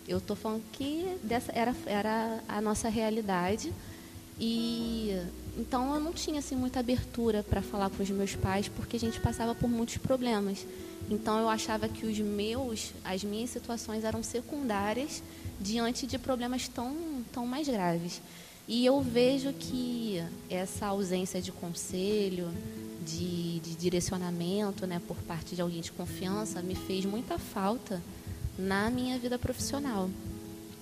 Eu 0.07 0.19
estou 0.19 0.37
falando 0.37 0.63
que 0.73 1.17
dessa 1.23 1.53
era, 1.53 1.75
era 1.87 2.43
a 2.49 2.61
nossa 2.61 2.89
realidade. 2.89 3.73
E 4.39 5.17
então 5.57 5.95
eu 5.95 6.01
não 6.01 6.13
tinha 6.13 6.41
assim 6.41 6.57
muita 6.57 6.81
abertura 6.81 7.43
para 7.43 7.63
falar 7.63 7.91
com 7.91 8.03
os 8.03 8.11
meus 8.11 8.35
pais, 8.35 8.69
porque 8.69 8.97
a 8.97 9.01
gente 9.01 9.21
passava 9.21 9.55
por 9.55 9.69
muitos 9.69 9.97
problemas. 9.99 10.67
Então 11.09 11.39
eu 11.39 11.49
achava 11.49 11.89
que 11.89 12.07
os 12.07 12.19
meus, 12.19 12.93
as 13.05 13.23
minhas 13.23 13.51
situações 13.51 14.05
eram 14.05 14.23
secundárias 14.23 15.23
diante 15.61 16.07
de 16.07 16.19
problemas 16.19 16.69
tão, 16.69 16.97
tão 17.33 17.47
mais 17.47 17.69
graves. 17.69 18.21
E 18.67 18.85
eu 18.87 19.01
vejo 19.01 19.53
que 19.53 20.23
essa 20.49 20.87
ausência 20.87 21.41
de 21.41 21.53
conselho, 21.53 22.51
de, 23.05 23.61
de 23.61 23.75
direcionamento 23.75 24.87
né, 24.87 25.01
por 25.07 25.17
parte 25.19 25.55
de 25.55 25.61
alguém 25.61 25.83
de 25.83 25.93
confiança 25.93 26.63
me 26.63 26.75
fez 26.75 27.05
muita 27.05 27.39
falta 27.39 28.03
na 28.59 28.89
minha 28.89 29.19
vida 29.19 29.39
profissional. 29.39 30.09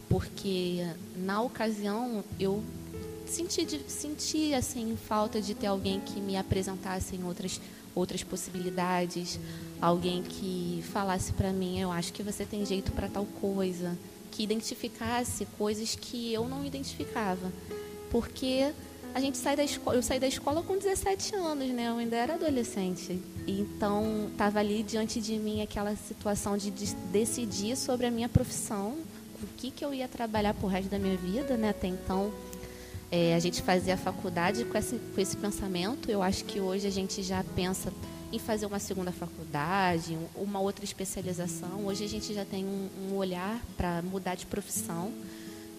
Porque 0.09 0.87
na 1.17 1.43
ocasião 1.43 2.23
eu 2.39 2.63
senti, 3.27 3.81
senti 3.89 4.55
assim, 4.55 4.97
falta 5.09 5.41
de 5.41 5.55
ter 5.55 5.67
alguém 5.67 6.01
que 6.01 6.21
me 6.21 6.37
apresentasse 6.37 7.17
em 7.17 7.25
outras, 7.25 7.61
outras 7.95 8.23
possibilidades, 8.23 9.41
alguém 9.81 10.23
que 10.23 10.85
falasse 10.93 11.33
para 11.33 11.53
mim, 11.53 11.81
eu 11.81 11.91
acho 11.91 12.13
que 12.13 12.23
você 12.23 12.45
tem 12.45 12.65
jeito 12.65 12.93
para 12.93 13.09
tal 13.09 13.25
coisa, 13.41 13.99
que 14.33 14.43
identificasse 14.43 15.47
coisas 15.57 15.95
que 15.95 16.33
eu 16.33 16.49
não 16.49 16.65
identificava. 16.65 17.53
Porque 18.11 18.73
a 19.15 19.21
gente 19.21 19.37
sai 19.37 19.55
da 19.55 19.63
escola, 19.63 19.97
eu 19.97 20.03
saí 20.03 20.19
da 20.19 20.27
escola 20.27 20.63
com 20.63 20.77
17 20.77 21.37
anos, 21.37 21.69
né? 21.69 21.89
Eu 21.89 21.99
ainda 21.99 22.17
era 22.17 22.35
adolescente. 22.35 23.21
Então, 23.47 24.29
estava 24.33 24.59
ali 24.59 24.83
diante 24.83 25.21
de 25.21 25.37
mim 25.39 25.63
aquela 25.63 25.95
situação 25.95 26.57
de, 26.57 26.71
de 26.71 26.95
decidir 27.13 27.77
sobre 27.77 28.07
a 28.07 28.11
minha 28.11 28.29
profissão, 28.29 28.97
o 29.43 29.47
que, 29.57 29.71
que 29.71 29.85
eu 29.85 29.93
ia 29.93 30.09
trabalhar 30.09 30.55
por 30.55 30.69
resto 30.69 30.89
da 30.89 30.99
minha 30.99 31.17
vida, 31.17 31.57
né? 31.57 31.69
Até 31.69 31.89
então, 31.89 32.33
é, 33.11 33.35
a 33.35 33.39
gente 33.39 33.61
fazia 33.61 33.95
a 33.95 33.99
faculdade 33.99 34.65
com 34.65 34.79
esse, 34.79 34.97
com 34.97 35.21
esse 35.21 35.37
pensamento. 35.37 36.11
Eu 36.11 36.23
acho 36.23 36.45
que 36.45 36.59
hoje 36.59 36.87
a 36.87 36.91
gente 36.91 37.23
já 37.23 37.45
pensa 37.55 37.93
em 38.33 38.39
fazer 38.39 38.65
uma 38.65 38.79
segunda 38.79 39.13
faculdade, 39.13 40.19
uma 40.35 40.59
outra 40.59 40.85
especialização. 40.85 41.85
Hoje 41.87 42.05
a 42.05 42.09
gente 42.09 42.33
já 42.33 42.45
tem 42.45 42.65
um, 42.65 42.89
um 43.11 43.17
olhar 43.17 43.61
para 43.77 44.01
mudar 44.01 44.35
de 44.35 44.47
profissão. 44.47 45.13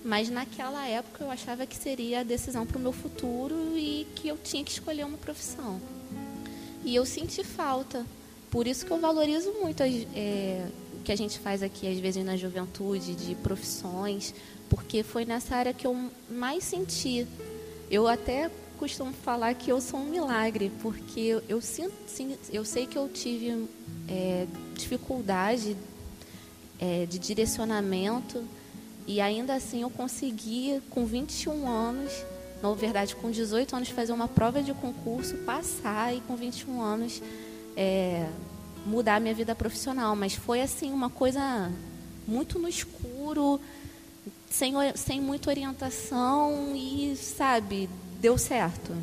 Mas 0.06 0.30
naquela 0.30 0.86
época 0.86 1.24
eu 1.24 1.32
achava 1.32 1.66
que 1.66 1.76
seria 1.76 2.20
a 2.20 2.24
decisão 2.24 2.66
para 2.66 2.78
o 2.78 2.82
meu 2.82 2.92
futuro 2.92 3.56
e 3.76 4.06
que 4.16 4.28
eu 4.28 4.38
tinha 4.38 4.64
que 4.64 4.72
escolher 4.72 5.06
uma 5.06 5.18
profissão. 5.18 5.82
E 6.84 6.94
eu 6.94 7.06
senti 7.06 7.44
falta. 7.44 8.06
Por 8.52 8.68
isso 8.68 8.86
que 8.86 8.92
eu 8.92 9.00
valorizo 9.00 9.52
muito 9.54 9.82
é, 9.82 10.68
o 11.00 11.04
que 11.04 11.12
a 11.12 11.16
gente 11.16 11.40
faz 11.40 11.64
aqui, 11.64 11.88
às 11.88 11.98
vezes, 11.98 12.24
na 12.24 12.38
juventude, 12.38 13.16
de 13.16 13.34
profissões, 13.36 14.36
porque 14.70 15.02
foi 15.02 15.26
nessa 15.26 15.56
área 15.56 15.74
que 15.74 15.88
eu 15.88 16.10
mais 16.30 16.64
senti. 16.66 17.26
Eu 17.90 18.08
até 18.08 18.52
costumo 18.74 19.14
falar 19.14 19.54
que 19.54 19.72
eu 19.72 19.80
sou 19.80 20.00
um 20.00 20.06
milagre, 20.06 20.72
porque 20.82 21.42
eu, 21.48 21.62
sinto, 21.62 21.94
eu 22.52 22.66
sei 22.66 22.86
que 22.86 22.98
eu 22.98 23.10
tive 23.10 23.68
é, 24.08 24.48
dificuldade 24.76 25.76
é, 26.80 27.06
de 27.06 27.18
direcionamento 27.20 28.44
e 29.08 29.20
ainda 29.20 29.56
assim 29.56 29.82
eu 29.82 29.90
consegui, 29.90 30.82
com 30.90 31.06
21 31.06 31.68
anos, 31.68 32.12
na 32.62 32.74
verdade 32.74 33.16
com 33.16 33.30
18 33.30 33.76
anos, 33.76 33.90
fazer 33.90 34.14
uma 34.14 34.28
prova 34.28 34.62
de 34.62 34.74
concurso, 34.74 35.36
passar 35.40 36.16
e 36.16 36.22
com 36.22 36.36
21 36.36 36.82
anos 36.82 37.22
é, 37.76 38.28
mudar 38.86 39.20
minha 39.20 39.34
vida 39.34 39.54
profissional. 39.56 40.16
Mas 40.16 40.34
foi 40.34 40.62
assim 40.62 40.92
uma 40.92 41.10
coisa 41.10 41.72
muito 42.28 42.60
no 42.60 42.68
escuro, 42.68 43.60
sem, 44.50 44.74
sem 44.96 45.20
muita 45.20 45.50
orientação 45.50 46.74
e, 46.76 47.16
sabe, 47.16 47.90
deu 48.24 48.38
certo. 48.38 48.96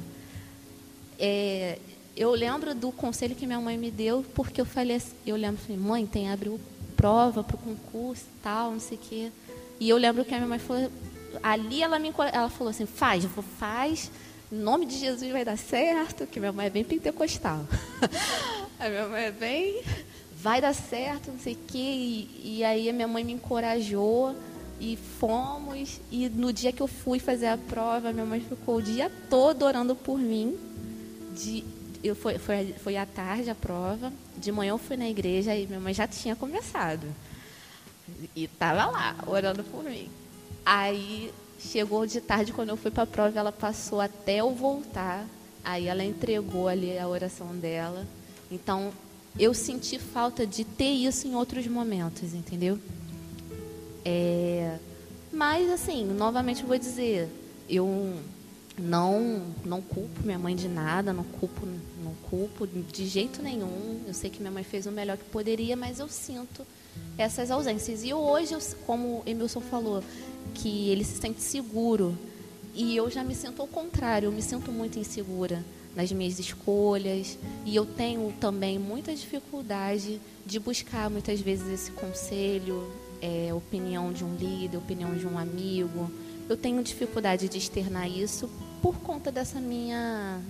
É, 1.19 1.79
eu 2.17 2.31
lembro 2.31 2.75
do 2.75 2.91
conselho 2.91 3.35
que 3.35 3.47
minha 3.47 3.61
mãe 3.61 3.77
me 3.77 3.91
deu, 3.91 4.25
porque 4.35 4.63
eu 4.63 4.65
falei 4.65 4.97
assim, 4.97 5.13
eu 5.27 5.37
lembro, 5.37 5.61
falei, 5.61 5.77
mãe, 5.77 6.07
tem 6.07 6.31
abriu 6.31 6.59
prova 6.97 7.45
para 7.45 7.55
o 7.55 7.59
concurso 7.59 8.25
e 8.25 8.43
tal, 8.43 8.73
não 8.73 8.81
sei 8.81 8.97
o 8.97 9.01
quê. 9.01 9.31
E 9.79 9.91
eu 9.91 9.99
lembro 9.99 10.25
que 10.25 10.33
a 10.33 10.39
minha 10.39 10.49
mãe 10.49 10.59
falou, 10.59 10.91
ali 11.43 11.83
ela 11.83 11.99
me 11.99 12.11
ela 12.33 12.49
falou 12.49 12.71
assim, 12.71 12.87
faz, 12.87 13.27
faz, 13.59 14.11
em 14.51 14.57
nome 14.57 14.87
de 14.87 14.97
Jesus 14.97 15.31
vai 15.31 15.45
dar 15.45 15.59
certo, 15.59 16.27
que 16.27 16.41
minha 16.41 16.53
mãe 16.53 16.67
é 16.67 16.71
bem 16.71 16.83
pentecostal. 16.83 17.67
a 18.81 18.89
minha 18.89 19.07
mãe 19.07 19.25
é 19.25 19.31
bem, 19.31 19.83
vai 20.35 20.63
dar 20.63 20.75
certo, 20.75 21.31
não 21.31 21.39
sei 21.39 21.53
o 21.53 21.59
quê. 21.69 21.79
E, 21.79 22.59
e 22.59 22.65
aí 22.65 22.89
a 22.89 22.93
minha 22.93 23.07
mãe 23.07 23.23
me 23.23 23.35
encorajou. 23.35 24.35
E 24.81 24.97
fomos, 25.19 26.01
e 26.11 26.29
no 26.31 26.53
dia 26.53 26.73
que 26.73 26.81
eu 26.81 26.87
fui 26.87 27.19
fazer 27.19 27.49
a 27.49 27.59
prova, 27.59 28.13
minha 28.13 28.25
mãe 28.25 28.41
ficou 28.41 28.77
o 28.77 28.83
dia 28.83 29.13
todo 29.29 29.65
orando 29.65 29.95
por 29.95 30.19
mim. 30.19 30.59
De, 31.37 31.63
eu 32.03 32.17
foi, 32.17 32.39
foi, 32.39 32.75
foi 32.83 32.97
à 32.97 33.05
tarde 33.05 33.51
a 33.51 33.55
prova, 33.55 34.11
de 34.39 34.51
manhã 34.51 34.71
eu 34.71 34.79
fui 34.79 34.97
na 34.97 35.09
igreja 35.09 35.55
e 35.55 35.67
minha 35.67 35.81
mãe 35.81 35.93
já 35.93 36.09
tinha 36.09 36.35
começado. 36.35 37.07
E 38.35 38.45
estava 38.45 38.87
lá, 38.87 39.17
orando 39.27 39.63
por 39.65 39.85
mim. 39.85 40.09
Aí 40.65 41.31
chegou 41.59 42.07
de 42.07 42.21
tarde, 42.21 42.53
quando 42.53 42.71
eu 42.71 42.77
fui 42.77 42.91
para 42.91 43.03
a 43.03 43.07
prova, 43.07 43.39
ela 43.39 43.53
passou 43.53 44.01
até 44.01 44.37
eu 44.37 44.55
voltar. 44.55 45.27
Aí 45.63 45.87
ela 45.89 46.03
entregou 46.03 46.69
ali 46.69 46.99
a 46.99 47.07
oração 47.07 47.55
dela. 47.57 48.07
Então, 48.51 48.93
eu 49.39 49.53
senti 49.55 49.99
falta 49.99 50.47
de 50.47 50.65
ter 50.65 50.91
isso 50.91 51.29
em 51.29 51.35
outros 51.35 51.67
momentos, 51.67 52.35
entendeu? 52.35 52.79
É, 54.05 54.79
mas, 55.33 55.71
assim, 55.71 56.05
novamente 56.05 56.65
vou 56.65 56.79
dizer, 56.79 57.29
eu 57.69 58.17
não 58.79 59.43
não 59.65 59.83
culpo 59.83 60.23
minha 60.25 60.39
mãe 60.39 60.57
de 60.57 60.69
nada, 60.69 61.13
não 61.13 61.25
culpo, 61.25 61.67
não 62.03 62.15
culpo 62.29 62.67
de 62.67 63.07
jeito 63.07 63.43
nenhum. 63.43 64.01
Eu 64.07 64.15
sei 64.15 64.31
que 64.31 64.41
minha 64.41 64.51
mãe 64.51 64.65
fez 64.65 64.87
o 64.87 64.91
melhor 64.91 65.17
que 65.17 65.25
poderia, 65.25 65.77
mas 65.77 66.01
eu 66.01 66.09
sinto 66.09 66.67
essas 67.17 67.51
ausências. 67.51 68.03
E 68.03 68.13
hoje, 68.13 68.57
como 68.87 69.19
o 69.19 69.23
Emilson 69.27 69.61
falou, 69.61 70.03
que 70.55 70.89
ele 70.91 71.05
se 71.05 71.21
sente 71.21 71.41
seguro. 71.41 72.17
E 72.75 72.97
eu 72.97 73.11
já 73.11 73.23
me 73.23 73.35
sinto 73.35 73.61
ao 73.61 73.69
contrário, 73.69 74.29
eu 74.29 74.33
me 74.33 74.43
sinto 74.43 74.73
muito 74.73 74.99
insegura 74.99 75.65
nas 75.95 76.11
minhas 76.13 76.39
escolhas. 76.39 77.39
E 77.65 77.77
eu 77.77 77.85
tenho 77.85 78.33
também 78.41 78.79
muita 78.79 79.15
dificuldade 79.15 80.21
de 80.47 80.59
buscar 80.59 81.11
muitas 81.11 81.41
vezes 81.41 81.69
esse 81.69 81.91
conselho, 81.93 82.91
é, 83.21 83.53
opinião 83.55 84.13
de 84.13 84.25
um 84.25 84.35
líder, 84.35 84.77
opinião 84.77 85.15
de 85.15 85.27
um 85.27 85.39
amigo. 85.39 86.11
Eu 86.49 86.57
tenho 86.57 86.83
dificuldade 86.83 87.49
de 87.49 87.59
externar 87.59 88.09
isso 88.09 88.49
por 88.83 88.97
conta 89.01 89.31
dessa 89.31 89.61
minha 89.61 90.41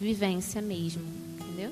vivência 0.00 0.62
mesmo, 0.62 1.02
entendeu? 1.38 1.70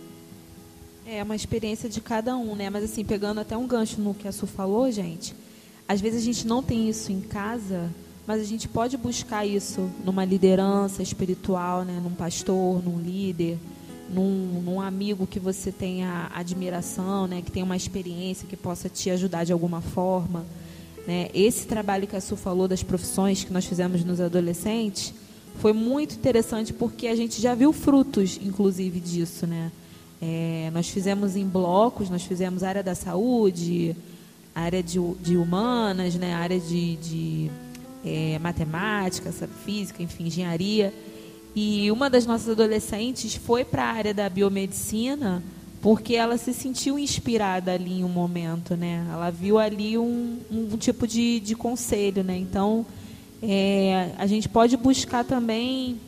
É 1.07 1.23
uma 1.23 1.35
experiência 1.35 1.89
de 1.89 2.01
cada 2.01 2.37
um, 2.37 2.55
né? 2.55 2.71
Mas 2.71 2.85
assim, 2.85 3.05
pegando 3.05 3.41
até 3.41 3.57
um 3.57 3.67
gancho 3.67 4.01
no 4.01 4.15
que 4.15 4.29
a 4.29 4.33
Su 4.33 4.47
falou, 4.47 4.91
gente, 4.91 5.35
às 5.89 6.01
vezes 6.01 6.23
a 6.23 6.25
gente 6.25 6.47
não 6.47 6.63
tem 6.63 6.89
isso 6.89 7.11
em 7.11 7.21
casa, 7.21 7.91
mas 8.27 8.41
a 8.41 8.45
gente 8.45 8.69
pode 8.69 8.97
buscar 8.97 9.45
isso 9.45 9.91
numa 10.05 10.25
liderança 10.25 11.03
espiritual, 11.03 11.85
né? 11.85 12.01
Num 12.03 12.15
pastor, 12.15 12.83
num 12.83 13.01
líder, 13.01 13.59
num, 14.13 14.63
num 14.63 14.81
amigo 14.81 15.27
que 15.27 15.41
você 15.41 15.73
tenha 15.73 16.31
admiração, 16.35 17.27
né? 17.27 17.43
Que 17.43 17.51
tenha 17.51 17.65
uma 17.65 17.77
experiência 17.77 18.47
que 18.47 18.57
possa 18.57 18.89
te 18.89 19.11
ajudar 19.11 19.45
de 19.45 19.53
alguma 19.53 19.81
forma. 19.81 20.45
Né? 21.07 21.31
Esse 21.35 21.67
trabalho 21.67 22.07
que 22.07 22.15
a 22.15 22.21
Su 22.21 22.37
falou 22.37 22.69
das 22.69 22.83
profissões 22.83 23.43
que 23.43 23.53
nós 23.53 23.65
fizemos 23.65 24.05
nos 24.05 24.21
adolescentes 24.21 25.13
foi 25.59 25.73
muito 25.73 26.15
interessante 26.15 26.73
porque 26.73 27.09
a 27.09 27.17
gente 27.17 27.41
já 27.41 27.55
viu 27.55 27.73
frutos, 27.73 28.39
inclusive, 28.43 29.01
disso, 29.01 29.47
né? 29.47 29.71
É, 30.21 30.71
nós 30.73 30.89
fizemos 30.89 31.35
em 31.35 31.45
blocos, 31.45 32.09
nós 32.09 32.23
fizemos 32.23 32.63
área 32.63 32.83
da 32.83 32.95
saúde, 32.95 33.97
área 34.55 34.81
de, 34.81 35.01
de 35.21 35.37
humanas, 35.37 36.15
né? 36.15 36.33
área 36.33 36.61
de, 36.61 36.97
de 36.97 37.51
é, 38.05 38.39
matemática, 38.39 39.33
física, 39.65 40.01
enfim, 40.01 40.27
engenharia. 40.27 40.95
E 41.55 41.91
uma 41.91 42.09
das 42.09 42.25
nossas 42.27 42.51
adolescentes 42.51 43.35
foi 43.35 43.65
para 43.65 43.85
a 43.85 43.93
área 43.93 44.15
da 44.15 44.29
biomedicina 44.29 45.43
porque 45.83 46.15
ela 46.15 46.39
se 46.39 46.55
sentiu 46.55 46.97
inspirada 46.97 47.73
ali 47.73 48.01
em 48.01 48.05
um 48.05 48.09
momento, 48.09 48.77
né? 48.77 49.05
Ela 49.13 49.31
viu 49.31 49.59
ali 49.59 49.99
um, 49.99 50.39
um 50.49 50.77
tipo 50.77 51.09
de, 51.09 51.41
de 51.41 51.57
conselho, 51.57 52.23
né? 52.23 52.37
Então, 52.37 52.87
é, 53.43 54.13
a 54.17 54.25
gente 54.27 54.49
pode 54.49 54.77
buscar 54.77 55.25
também 55.25 56.01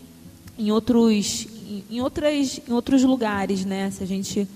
em 0.56 0.70
outros, 0.70 1.48
em, 1.90 2.00
outras, 2.00 2.60
em 2.68 2.72
outros 2.72 3.02
lugares, 3.02 3.64
né? 3.64 3.90
Se 3.90 4.04
a 4.04 4.06
gente, 4.06 4.46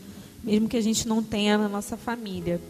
mesmo 0.43 0.69
que 0.69 0.77
a 0.77 0.81
gente 0.81 1.09
não 1.09 1.21
tenha 1.21 1.59
na 1.59 1.69
nossa 1.69 1.97
família. 1.97 2.61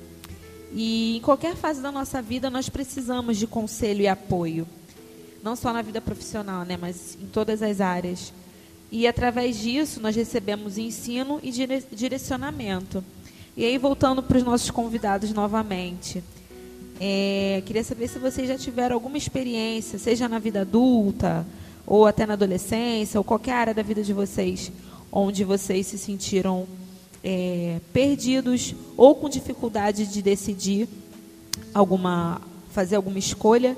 E 0.72 1.18
em 1.18 1.20
qualquer 1.20 1.54
fase 1.54 1.82
da 1.82 1.92
nossa 1.92 2.22
vida 2.22 2.48
nós 2.48 2.70
precisamos 2.70 3.36
de 3.36 3.46
conselho 3.46 4.00
e 4.00 4.08
apoio, 4.08 4.66
não 5.42 5.56
só 5.56 5.72
na 5.72 5.82
vida 5.82 6.00
profissional, 6.00 6.64
né? 6.64 6.76
Mas 6.80 7.16
em 7.20 7.26
todas 7.26 7.62
as 7.62 7.80
áreas. 7.80 8.32
E 8.90 9.06
através 9.06 9.58
disso 9.58 10.00
nós 10.00 10.16
recebemos 10.16 10.78
ensino 10.78 11.40
e 11.42 11.50
direcionamento. 11.92 13.04
E 13.56 13.64
aí 13.64 13.76
voltando 13.76 14.22
para 14.22 14.38
os 14.38 14.44
nossos 14.44 14.70
convidados 14.70 15.32
novamente. 15.32 16.22
É, 17.00 17.62
queria 17.64 17.84
saber 17.84 18.08
se 18.08 18.18
vocês 18.18 18.48
já 18.48 18.56
tiveram 18.56 18.94
alguma 18.94 19.16
experiência, 19.16 19.98
seja 19.98 20.28
na 20.28 20.38
vida 20.38 20.62
adulta, 20.62 21.46
ou 21.86 22.06
até 22.06 22.26
na 22.26 22.32
adolescência, 22.32 23.18
ou 23.18 23.24
qualquer 23.24 23.52
área 23.52 23.74
da 23.74 23.82
vida 23.82 24.02
de 24.02 24.12
vocês, 24.12 24.72
onde 25.12 25.44
vocês 25.44 25.86
se 25.86 25.96
sentiram 25.96 26.66
é, 27.22 27.80
perdidos 27.92 28.74
ou 28.96 29.14
com 29.14 29.28
dificuldade 29.28 30.06
de 30.06 30.22
decidir 30.22 30.88
alguma, 31.72 32.40
fazer 32.70 32.96
alguma 32.96 33.18
escolha 33.18 33.76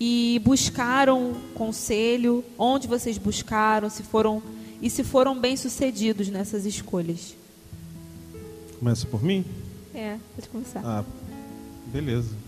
e 0.00 0.40
buscaram 0.44 1.34
conselho, 1.54 2.44
onde 2.58 2.86
vocês 2.86 3.18
buscaram, 3.18 3.88
se 3.88 4.02
foram 4.02 4.42
e 4.82 4.90
se 4.90 5.04
foram 5.04 5.38
bem 5.38 5.56
sucedidos 5.56 6.28
nessas 6.28 6.66
escolhas. 6.66 7.34
Começa 8.78 9.06
por 9.06 9.22
mim? 9.22 9.44
É, 9.94 10.18
pode 10.34 10.48
começar. 10.48 10.82
Ah, 10.84 11.04
beleza 11.86 12.44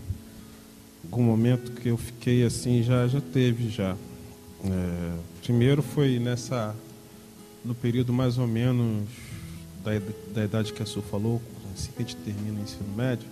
algum 1.11 1.23
momento 1.23 1.71
que 1.71 1.89
eu 1.89 1.97
fiquei 1.97 2.43
assim 2.43 2.83
já 2.83 3.07
já 3.07 3.21
teve 3.21 3.69
já. 3.69 3.95
É, 4.63 5.17
primeiro 5.41 5.81
foi 5.81 6.19
nessa 6.19 6.75
no 7.63 7.73
período 7.73 8.13
mais 8.13 8.37
ou 8.37 8.47
menos 8.47 9.07
da, 9.83 9.91
da 10.33 10.45
idade 10.45 10.73
que 10.73 10.83
a 10.83 10.85
Su 10.85 11.01
falou, 11.01 11.41
assim 11.73 11.91
que 11.91 12.03
a 12.03 12.05
gente 12.05 12.15
termina 12.17 12.59
o 12.59 12.63
ensino 12.63 12.95
médio, 12.95 13.27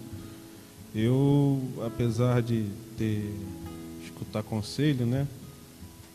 eu, 0.93 1.61
apesar 1.85 2.41
de 2.41 2.65
ter 2.97 3.33
escutar 4.05 4.43
conselho, 4.43 5.05
né, 5.05 5.27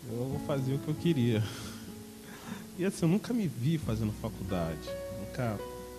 eu 0.09 0.40
fazia 0.46 0.74
o 0.74 0.79
que 0.79 0.88
eu 0.88 0.94
queria. 0.94 1.42
E 2.79 2.85
assim, 2.85 3.05
eu 3.05 3.09
nunca 3.09 3.35
me 3.35 3.46
vi 3.46 3.76
fazendo 3.76 4.12
faculdade, 4.12 4.88
nunca, 5.20 5.59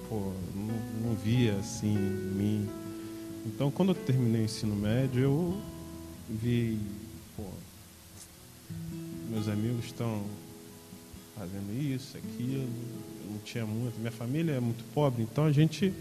pô, 0.10 0.34
não, 0.56 1.10
não 1.10 1.16
via 1.16 1.56
assim 1.58 1.96
mim 1.96 2.68
então, 3.46 3.72
quando 3.72 3.90
eu 3.90 3.96
terminei 3.96 4.42
o 4.42 4.46
ensino 4.46 4.76
médio, 4.76 5.22
eu 5.22 5.62
vi, 6.30 6.80
pô, 7.36 7.44
meus 9.30 9.48
amigos 9.48 9.86
estão 9.86 10.24
fazendo 11.36 11.74
isso, 11.74 12.18
aquilo, 12.18 12.68
não 13.30 13.40
tinha 13.40 13.66
muito. 13.66 13.98
Minha 14.00 14.12
família 14.12 14.54
é 14.54 14.60
muito 14.60 14.84
pobre, 14.94 15.24
então 15.24 15.46
a 15.46 15.52
gente 15.52 15.92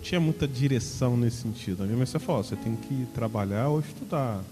tinha 0.00 0.20
muita 0.20 0.46
direção 0.46 1.16
nesse 1.16 1.38
sentido. 1.38 1.82
A 1.82 1.86
minha 1.86 1.96
mãe 1.98 2.06
falou: 2.06 2.44
você 2.44 2.54
tem 2.54 2.76
que 2.76 3.06
trabalhar 3.14 3.68
ou 3.68 3.80
estudar, 3.80 4.44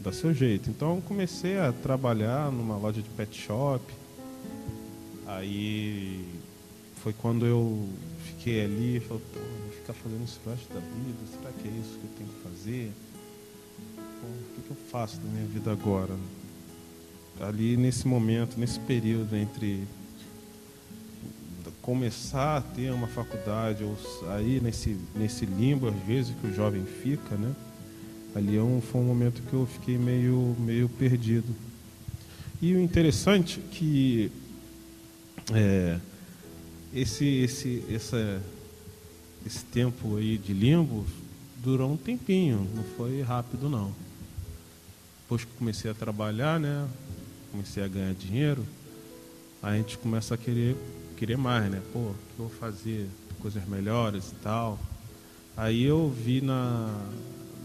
dá 0.00 0.10
seu 0.10 0.32
jeito. 0.32 0.70
Então, 0.70 1.00
comecei 1.02 1.58
a 1.58 1.72
trabalhar 1.72 2.50
numa 2.50 2.76
loja 2.76 3.02
de 3.02 3.08
pet 3.10 3.38
shop. 3.38 3.84
Aí 5.26 6.26
foi 6.96 7.12
quando 7.12 7.46
eu 7.46 7.88
fiquei 8.24 8.64
ali 8.64 8.96
e 8.96 9.00
falei, 9.00 9.22
pô, 9.32 9.38
vou 9.38 9.72
ficar 9.72 9.92
fazendo 9.92 10.24
isso 10.24 10.40
resto 10.46 10.72
da 10.72 10.80
vida, 10.80 11.18
será 11.30 11.52
que 11.52 11.68
é 11.68 11.70
isso 11.70 11.98
que 11.98 12.04
eu 12.04 12.10
tenho 12.18 12.30
que 12.30 12.48
fazer? 12.48 12.92
Pô, 13.96 14.26
o 14.26 14.54
que, 14.54 14.62
que 14.62 14.70
eu 14.70 14.76
faço 14.90 15.20
na 15.22 15.30
minha 15.30 15.46
vida 15.46 15.70
agora? 15.70 16.14
Ali 17.40 17.76
nesse 17.76 18.08
momento, 18.08 18.58
nesse 18.58 18.80
período 18.80 19.36
entre 19.36 19.86
começar 21.80 22.58
a 22.58 22.60
ter 22.60 22.92
uma 22.92 23.06
faculdade 23.06 23.82
ou 23.82 23.96
aí 24.28 24.60
nesse, 24.60 24.98
nesse 25.14 25.46
limbo 25.46 25.88
às 25.88 25.96
vezes 26.06 26.34
que 26.38 26.46
o 26.46 26.54
jovem 26.54 26.84
fica, 26.84 27.36
né? 27.36 27.54
Ali 28.34 28.56
é 28.56 28.80
foi 28.80 29.00
um 29.00 29.04
momento 29.04 29.42
que 29.42 29.52
eu 29.52 29.66
fiquei 29.66 29.98
meio, 29.98 30.56
meio 30.58 30.88
perdido. 30.88 31.54
E 32.62 32.74
o 32.74 32.80
interessante 32.80 33.58
é 33.58 33.74
que 33.74 34.32
é, 35.52 35.98
esse, 36.94 37.24
esse, 37.24 37.84
essa, 37.90 38.42
esse 39.44 39.64
tempo 39.64 40.16
aí 40.16 40.38
de 40.38 40.52
limbo 40.52 41.04
durou 41.56 41.92
um 41.92 41.96
tempinho, 41.96 42.68
não 42.74 42.84
foi 42.96 43.22
rápido 43.22 43.68
não. 43.68 43.92
Depois 45.22 45.44
que 45.44 45.50
comecei 45.52 45.90
a 45.90 45.94
trabalhar, 45.94 46.60
né, 46.60 46.88
comecei 47.50 47.82
a 47.82 47.88
ganhar 47.88 48.14
dinheiro, 48.14 48.64
a 49.62 49.74
gente 49.76 49.98
começa 49.98 50.34
a 50.34 50.38
querer, 50.38 50.76
querer 51.16 51.36
mais, 51.36 51.70
né? 51.70 51.82
Pô, 51.92 51.98
o 51.98 52.14
que 52.14 52.40
eu 52.40 52.46
vou 52.46 52.50
fazer? 52.50 53.06
Coisas 53.40 53.66
melhores 53.66 54.32
e 54.32 54.34
tal. 54.36 54.78
Aí 55.56 55.82
eu 55.82 56.08
vi 56.08 56.40
na, 56.40 56.94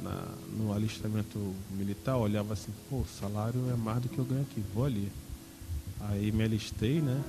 na, 0.06 0.24
no 0.58 0.72
alistamento 0.72 1.54
militar, 1.72 2.18
olhava 2.18 2.54
assim, 2.54 2.72
pô, 2.90 2.98
o 2.98 3.06
salário 3.20 3.60
é 3.72 3.76
mais 3.76 4.02
do 4.02 4.10
que 4.10 4.18
eu 4.18 4.26
ganho 4.26 4.44
aqui, 4.44 4.64
vou 4.74 4.86
ali. 4.86 5.12
Aí 6.00 6.32
me 6.32 6.44
alistei, 6.44 7.02
né? 7.02 7.22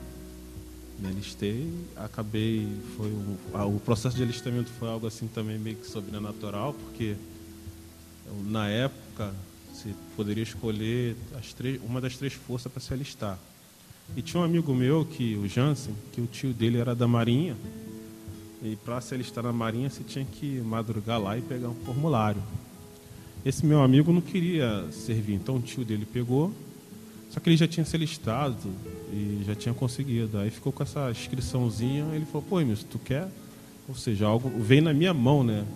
me 0.98 1.08
alistei, 1.08 1.70
acabei, 1.96 2.66
foi 2.96 3.08
um, 3.08 3.36
o 3.76 3.80
processo 3.80 4.16
de 4.16 4.22
alistamento 4.22 4.70
foi 4.78 4.88
algo 4.88 5.06
assim 5.06 5.26
também 5.28 5.58
meio 5.58 5.76
que 5.76 5.86
sobrenatural, 5.86 6.72
porque 6.72 7.16
na 8.46 8.68
época 8.68 9.34
você 9.72 9.94
poderia 10.16 10.42
escolher 10.42 11.16
as 11.38 11.52
três, 11.52 11.80
uma 11.82 12.00
das 12.00 12.16
três 12.16 12.32
forças 12.32 12.72
para 12.72 12.80
se 12.80 12.92
alistar. 12.94 13.38
E 14.16 14.22
tinha 14.22 14.40
um 14.40 14.44
amigo 14.44 14.74
meu, 14.74 15.04
que 15.04 15.36
o 15.36 15.46
Jansen, 15.48 15.94
que 16.12 16.20
o 16.20 16.26
tio 16.26 16.52
dele 16.54 16.78
era 16.78 16.94
da 16.94 17.06
Marinha, 17.06 17.56
e 18.62 18.74
para 18.76 19.00
se 19.00 19.14
alistar 19.14 19.44
na 19.44 19.52
Marinha 19.52 19.90
você 19.90 20.02
tinha 20.02 20.24
que 20.24 20.60
madrugar 20.60 21.20
lá 21.20 21.36
e 21.36 21.42
pegar 21.42 21.68
um 21.68 21.74
formulário. 21.74 22.42
Esse 23.46 23.64
meu 23.64 23.80
amigo 23.80 24.12
não 24.12 24.20
queria 24.20 24.84
servir, 24.90 25.34
então 25.34 25.56
o 25.56 25.60
tio 25.60 25.84
dele 25.84 26.04
pegou 26.04 26.52
só 27.36 27.40
que 27.40 27.50
ele 27.50 27.56
já 27.58 27.68
tinha 27.68 27.84
se 27.84 27.98
listado 27.98 28.70
e 29.12 29.42
já 29.44 29.54
tinha 29.54 29.74
conseguido. 29.74 30.38
Aí 30.38 30.48
ficou 30.48 30.72
com 30.72 30.82
essa 30.82 31.10
inscriçãozinha. 31.10 32.06
Ele 32.14 32.24
falou: 32.24 32.46
Pô, 32.48 32.58
Emilson, 32.58 32.86
tu 32.90 32.98
quer? 32.98 33.28
Ou 33.86 33.94
seja, 33.94 34.26
algo 34.26 34.50
vem 34.58 34.80
na 34.80 34.94
minha 34.94 35.12
mão, 35.12 35.44
né? 35.44 35.66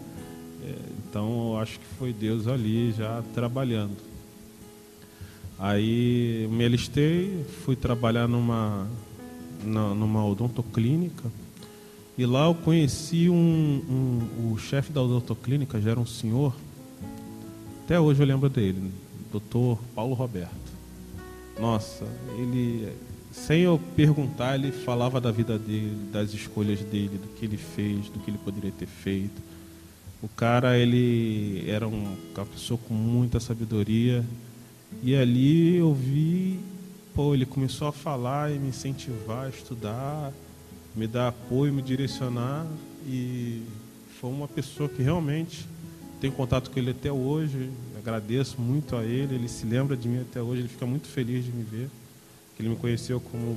É, 0.64 0.74
então 1.06 1.52
eu 1.52 1.58
acho 1.58 1.78
que 1.78 1.84
foi 1.98 2.14
Deus 2.14 2.46
ali 2.46 2.92
já 2.92 3.22
trabalhando. 3.34 3.96
Aí 5.58 6.48
me 6.50 6.64
alistei, 6.64 7.44
fui 7.62 7.76
trabalhar 7.76 8.26
numa, 8.26 8.88
numa 9.62 10.24
odontoclínica. 10.24 11.30
E 12.16 12.24
lá 12.24 12.46
eu 12.46 12.54
conheci 12.54 13.28
um, 13.28 13.34
um, 13.36 14.52
o 14.52 14.58
chefe 14.58 14.92
da 14.92 15.02
odontoclínica, 15.02 15.78
já 15.78 15.90
era 15.90 16.00
um 16.00 16.06
senhor. 16.06 16.54
Até 17.90 17.98
hoje 17.98 18.22
eu 18.22 18.26
lembro 18.26 18.48
dele, 18.48 18.92
doutor 19.32 19.76
Paulo 19.96 20.14
Roberto. 20.14 20.54
Nossa, 21.58 22.06
ele, 22.38 22.88
sem 23.32 23.62
eu 23.62 23.80
perguntar, 23.96 24.54
ele 24.54 24.70
falava 24.70 25.20
da 25.20 25.32
vida 25.32 25.58
dele, 25.58 26.08
das 26.12 26.32
escolhas 26.32 26.78
dele, 26.82 27.18
do 27.18 27.26
que 27.34 27.44
ele 27.44 27.56
fez, 27.56 28.08
do 28.08 28.20
que 28.20 28.30
ele 28.30 28.38
poderia 28.38 28.70
ter 28.70 28.86
feito. 28.86 29.42
O 30.22 30.28
cara, 30.28 30.78
ele 30.78 31.68
era 31.68 31.88
um, 31.88 32.16
uma 32.36 32.46
pessoa 32.46 32.78
com 32.86 32.94
muita 32.94 33.40
sabedoria. 33.40 34.24
E 35.02 35.16
ali 35.16 35.78
eu 35.78 35.92
vi, 35.92 36.60
pô, 37.12 37.34
ele 37.34 37.44
começou 37.44 37.88
a 37.88 37.92
falar 37.92 38.52
e 38.52 38.58
me 38.60 38.68
incentivar 38.68 39.46
a 39.46 39.48
estudar, 39.48 40.32
me 40.94 41.08
dar 41.08 41.26
apoio, 41.26 41.72
me 41.72 41.82
direcionar. 41.82 42.68
E 43.04 43.64
foi 44.20 44.30
uma 44.30 44.46
pessoa 44.46 44.88
que 44.88 45.02
realmente 45.02 45.66
tenho 46.20 46.32
contato 46.32 46.70
com 46.70 46.78
ele 46.78 46.90
até 46.90 47.10
hoje, 47.10 47.70
agradeço 47.98 48.60
muito 48.60 48.94
a 48.94 49.04
ele, 49.04 49.34
ele 49.34 49.48
se 49.48 49.64
lembra 49.64 49.96
de 49.96 50.08
mim 50.08 50.20
até 50.20 50.42
hoje, 50.42 50.62
ele 50.62 50.68
fica 50.68 50.86
muito 50.86 51.08
feliz 51.08 51.44
de 51.44 51.50
me 51.50 51.62
ver. 51.62 51.88
Ele 52.58 52.68
me 52.68 52.76
conheceu 52.76 53.18
como 53.20 53.56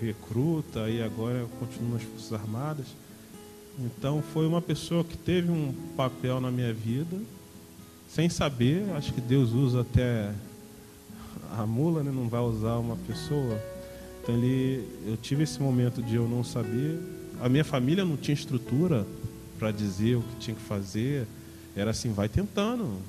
recruta 0.00 0.90
e 0.90 1.00
agora 1.00 1.46
continua 1.60 1.94
nas 1.94 2.02
Forças 2.02 2.32
Armadas. 2.32 2.86
Então 3.78 4.20
foi 4.20 4.48
uma 4.48 4.60
pessoa 4.60 5.04
que 5.04 5.16
teve 5.16 5.50
um 5.50 5.72
papel 5.96 6.40
na 6.40 6.50
minha 6.50 6.72
vida, 6.72 7.16
sem 8.08 8.28
saber, 8.28 8.84
acho 8.96 9.14
que 9.14 9.20
Deus 9.20 9.52
usa 9.52 9.82
até 9.82 10.32
a 11.56 11.64
mula, 11.64 12.02
né, 12.02 12.10
não 12.12 12.28
vai 12.28 12.40
usar 12.40 12.78
uma 12.78 12.96
pessoa. 12.96 13.60
Então 14.22 14.34
ele, 14.34 14.84
eu 15.06 15.16
tive 15.16 15.44
esse 15.44 15.62
momento 15.62 16.02
de 16.02 16.16
eu 16.16 16.28
não 16.28 16.42
saber. 16.42 16.98
A 17.40 17.48
minha 17.48 17.64
família 17.64 18.04
não 18.04 18.16
tinha 18.16 18.34
estrutura 18.34 19.06
para 19.58 19.70
dizer 19.70 20.16
o 20.16 20.22
que 20.22 20.36
tinha 20.40 20.56
que 20.56 20.62
fazer. 20.62 21.26
Era 21.74 21.90
assim, 21.90 22.12
vai 22.12 22.28
tentando, 22.28 23.00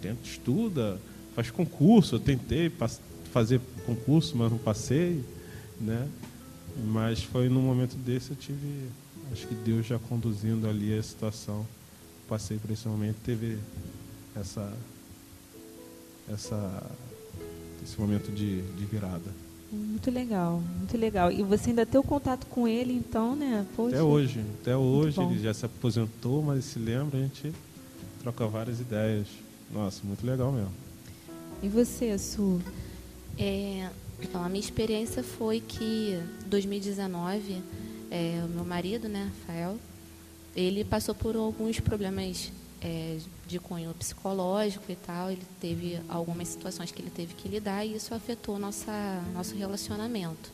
tenta, 0.00 0.18
estuda, 0.24 1.00
faz 1.34 1.50
concurso. 1.50 2.16
Eu 2.16 2.20
tentei 2.20 2.70
fazer 3.32 3.60
concurso, 3.86 4.36
mas 4.36 4.50
não 4.50 4.58
passei, 4.58 5.24
né? 5.80 6.08
Mas 6.86 7.22
foi 7.22 7.48
num 7.48 7.62
momento 7.62 7.96
desse 7.96 8.30
eu 8.30 8.36
tive, 8.36 8.88
acho 9.32 9.46
que 9.46 9.54
Deus 9.54 9.86
já 9.86 9.98
conduzindo 9.98 10.68
ali 10.68 10.96
a 10.96 11.02
situação. 11.02 11.66
Passei 12.28 12.58
por 12.58 12.70
esse 12.70 12.86
momento, 12.86 13.16
teve 13.24 13.58
essa 14.36 14.72
essa 16.30 16.90
esse 17.82 17.98
momento 17.98 18.30
de, 18.30 18.62
de 18.62 18.84
virada. 18.84 19.30
Muito 19.70 20.10
legal, 20.10 20.62
muito 20.78 20.96
legal. 20.96 21.30
E 21.30 21.42
você 21.42 21.70
ainda 21.70 21.84
tem 21.84 22.00
o 22.00 22.02
contato 22.02 22.46
com 22.46 22.66
ele, 22.66 22.92
então, 22.92 23.36
né? 23.36 23.66
Poxa, 23.76 23.96
até 23.96 24.02
hoje, 24.02 24.44
até 24.60 24.76
hoje 24.76 25.20
ele 25.20 25.38
já 25.42 25.52
se 25.52 25.66
aposentou, 25.66 26.42
mas 26.42 26.64
se 26.64 26.78
lembra, 26.78 27.18
a 27.18 27.22
gente 27.22 27.52
troca 28.32 28.46
várias 28.46 28.80
ideias. 28.80 29.26
Nossa, 29.70 30.02
muito 30.04 30.26
legal 30.26 30.52
mesmo. 30.52 30.72
E 31.62 31.68
você, 31.68 32.16
Su? 32.18 32.60
É, 33.38 33.88
então, 34.20 34.44
a 34.44 34.48
minha 34.48 34.60
experiência 34.60 35.22
foi 35.22 35.60
que 35.60 36.20
2019, 36.46 37.62
é, 38.10 38.42
o 38.44 38.48
meu 38.48 38.64
marido, 38.64 39.08
né, 39.08 39.30
Rafael, 39.40 39.78
ele 40.54 40.84
passou 40.84 41.14
por 41.14 41.36
alguns 41.36 41.80
problemas 41.80 42.52
é, 42.82 43.18
de 43.46 43.58
cunho 43.58 43.94
psicológico 43.94 44.90
e 44.90 44.96
tal. 44.96 45.30
Ele 45.30 45.42
teve 45.60 46.00
algumas 46.08 46.48
situações 46.48 46.90
que 46.90 47.00
ele 47.00 47.10
teve 47.10 47.34
que 47.34 47.48
lidar 47.48 47.84
e 47.84 47.96
isso 47.96 48.14
afetou 48.14 48.58
nossa, 48.58 49.22
nosso 49.32 49.54
relacionamento. 49.56 50.52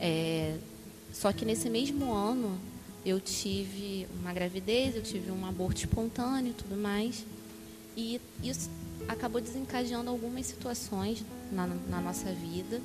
É, 0.00 0.56
só 1.12 1.32
que 1.32 1.44
nesse 1.44 1.68
mesmo 1.70 2.12
ano 2.12 2.58
eu 3.04 3.20
tive 3.20 4.06
uma 4.20 4.32
gravidez, 4.32 4.94
eu 4.94 5.02
tive 5.02 5.30
um 5.30 5.44
aborto 5.46 5.80
espontâneo 5.80 6.50
e 6.50 6.54
tudo 6.54 6.76
mais. 6.76 7.24
E 7.96 8.20
isso 8.42 8.70
acabou 9.08 9.40
desencadeando 9.40 10.08
algumas 10.08 10.46
situações 10.46 11.24
na, 11.50 11.66
na 11.66 12.00
nossa 12.00 12.32
vida. 12.32 12.80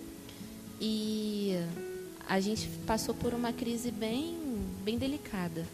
E 0.81 1.53
a 2.27 2.39
gente 2.39 2.67
passou 2.85 3.13
por 3.13 3.33
uma 3.33 3.53
crise 3.53 3.91
bem, 3.91 4.37
bem 4.83 4.97
delicada. 4.97 5.65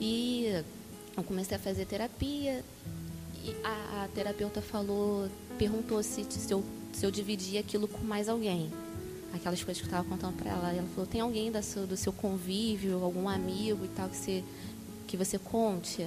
E 0.00 0.46
eu 1.16 1.22
comecei 1.24 1.56
a 1.56 1.60
fazer 1.60 1.84
terapia 1.84 2.64
e 3.44 3.54
a, 3.64 4.04
a 4.04 4.08
terapeuta 4.14 4.62
falou, 4.62 5.28
perguntou 5.58 6.02
se, 6.02 6.24
se, 6.24 6.52
eu, 6.52 6.64
se 6.92 7.04
eu 7.04 7.10
dividia 7.10 7.60
aquilo 7.60 7.86
com 7.88 8.04
mais 8.04 8.28
alguém. 8.28 8.70
Aquelas 9.34 9.62
coisas 9.62 9.80
que 9.80 9.88
eu 9.88 9.90
estava 9.90 10.08
contando 10.08 10.36
para 10.36 10.50
ela. 10.50 10.72
Ela 10.72 10.86
falou, 10.94 11.06
tem 11.06 11.20
alguém 11.20 11.50
da 11.50 11.62
seu, 11.62 11.86
do 11.86 11.96
seu 11.96 12.12
convívio, 12.12 13.02
algum 13.02 13.28
amigo 13.28 13.84
e 13.84 13.88
tal, 13.88 14.08
que 14.08 14.16
você, 14.16 14.44
que 15.06 15.16
você 15.16 15.38
conte? 15.38 16.06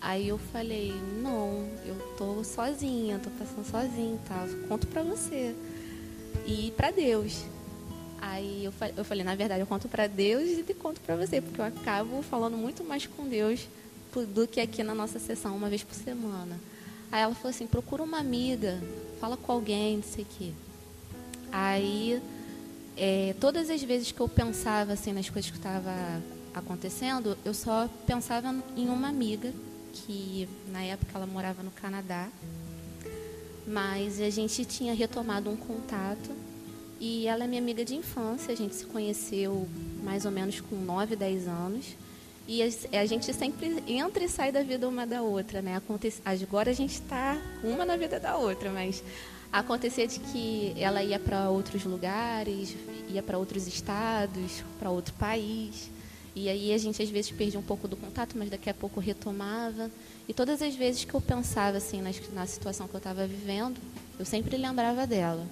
Aí 0.00 0.28
eu 0.28 0.38
falei, 0.38 0.92
não, 1.22 1.68
eu 1.86 1.94
tô 2.16 2.42
sozinha, 2.42 3.20
tô 3.20 3.30
passando 3.30 3.64
sozinha 3.64 4.14
e 4.14 4.28
tal. 4.28 4.48
Conto 4.68 4.86
para 4.88 5.02
você. 5.02 5.54
E 6.46 6.72
para 6.76 6.90
Deus. 6.90 7.44
Aí 8.20 8.64
eu, 8.64 8.72
eu 8.96 9.04
falei, 9.04 9.24
na 9.24 9.34
verdade, 9.34 9.60
eu 9.60 9.66
conto 9.66 9.88
para 9.88 10.06
Deus 10.06 10.42
e 10.68 10.74
conto 10.74 11.00
para 11.00 11.16
você, 11.16 11.40
porque 11.40 11.60
eu 11.60 11.64
acabo 11.64 12.22
falando 12.22 12.56
muito 12.56 12.84
mais 12.84 13.06
com 13.06 13.28
Deus 13.28 13.66
do 14.34 14.46
que 14.46 14.60
aqui 14.60 14.82
na 14.82 14.94
nossa 14.94 15.18
sessão, 15.18 15.56
uma 15.56 15.68
vez 15.68 15.82
por 15.82 15.94
semana. 15.94 16.58
Aí 17.10 17.22
ela 17.22 17.34
falou 17.34 17.50
assim, 17.50 17.66
procura 17.66 18.02
uma 18.02 18.18
amiga, 18.18 18.78
fala 19.20 19.36
com 19.36 19.52
alguém, 19.52 19.96
não 19.96 20.02
sei 20.02 20.24
o 20.24 20.26
quê. 20.38 20.52
Aí, 21.50 22.22
é, 22.96 23.34
todas 23.40 23.70
as 23.70 23.82
vezes 23.82 24.12
que 24.12 24.20
eu 24.20 24.28
pensava 24.28 24.92
assim 24.92 25.12
nas 25.12 25.28
coisas 25.28 25.50
que 25.50 25.56
estavam 25.56 25.92
acontecendo, 26.54 27.36
eu 27.44 27.54
só 27.54 27.88
pensava 28.06 28.54
em 28.76 28.88
uma 28.88 29.08
amiga, 29.08 29.52
que 29.92 30.48
na 30.68 30.82
época 30.82 31.12
ela 31.14 31.26
morava 31.26 31.62
no 31.62 31.70
Canadá, 31.70 32.28
mas 33.66 34.20
a 34.20 34.30
gente 34.30 34.64
tinha 34.64 34.94
retomado 34.94 35.48
um 35.50 35.56
contato 35.56 36.30
e 37.00 37.26
ela 37.26 37.44
é 37.44 37.46
minha 37.46 37.60
amiga 37.60 37.84
de 37.84 37.96
infância, 37.96 38.52
a 38.52 38.56
gente 38.56 38.74
se 38.74 38.86
conheceu 38.86 39.68
mais 40.02 40.24
ou 40.24 40.30
menos 40.30 40.60
com 40.60 40.76
9, 40.76 41.16
10 41.16 41.48
anos. 41.48 41.96
E 42.46 42.60
a, 42.62 43.06
gente 43.06 43.32
sempre 43.32 43.82
entra 43.86 44.24
e 44.24 44.28
sai 44.28 44.50
da 44.50 44.62
vida 44.62 44.88
uma 44.88 45.06
da 45.06 45.22
outra, 45.22 45.62
né? 45.62 45.80
Agora 46.42 46.70
a 46.70 46.72
gente 46.74 46.94
está 46.94 47.36
uma 47.62 47.84
na 47.84 47.96
vida 47.96 48.18
da 48.18 48.36
outra, 48.36 48.70
mas 48.70 49.02
acontecia 49.52 50.06
de 50.06 50.18
que 50.18 50.72
ela 50.78 51.02
ia 51.02 51.18
para 51.18 51.50
outros 51.50 51.84
lugares, 51.84 52.74
ia 53.08 53.22
para 53.22 53.36
outros 53.36 53.66
estados, 53.66 54.64
para 54.78 54.90
outro 54.90 55.12
país. 55.14 55.90
E 56.34 56.48
aí 56.48 56.72
a 56.72 56.78
gente 56.78 57.02
às 57.02 57.10
vezes 57.10 57.30
perdia 57.30 57.60
um 57.60 57.62
pouco 57.62 57.86
do 57.86 57.94
contato, 57.94 58.36
mas 58.38 58.48
daqui 58.48 58.70
a 58.70 58.74
pouco 58.74 58.98
retomava. 58.98 59.90
E 60.26 60.32
todas 60.32 60.62
as 60.62 60.74
vezes 60.74 61.04
que 61.04 61.12
eu 61.12 61.20
pensava 61.20 61.76
assim 61.76 62.00
na, 62.00 62.10
na 62.32 62.46
situação 62.46 62.88
que 62.88 62.94
eu 62.94 62.98
estava 62.98 63.26
vivendo, 63.26 63.78
eu 64.18 64.24
sempre 64.24 64.56
lembrava 64.56 65.06
dela. 65.06 65.46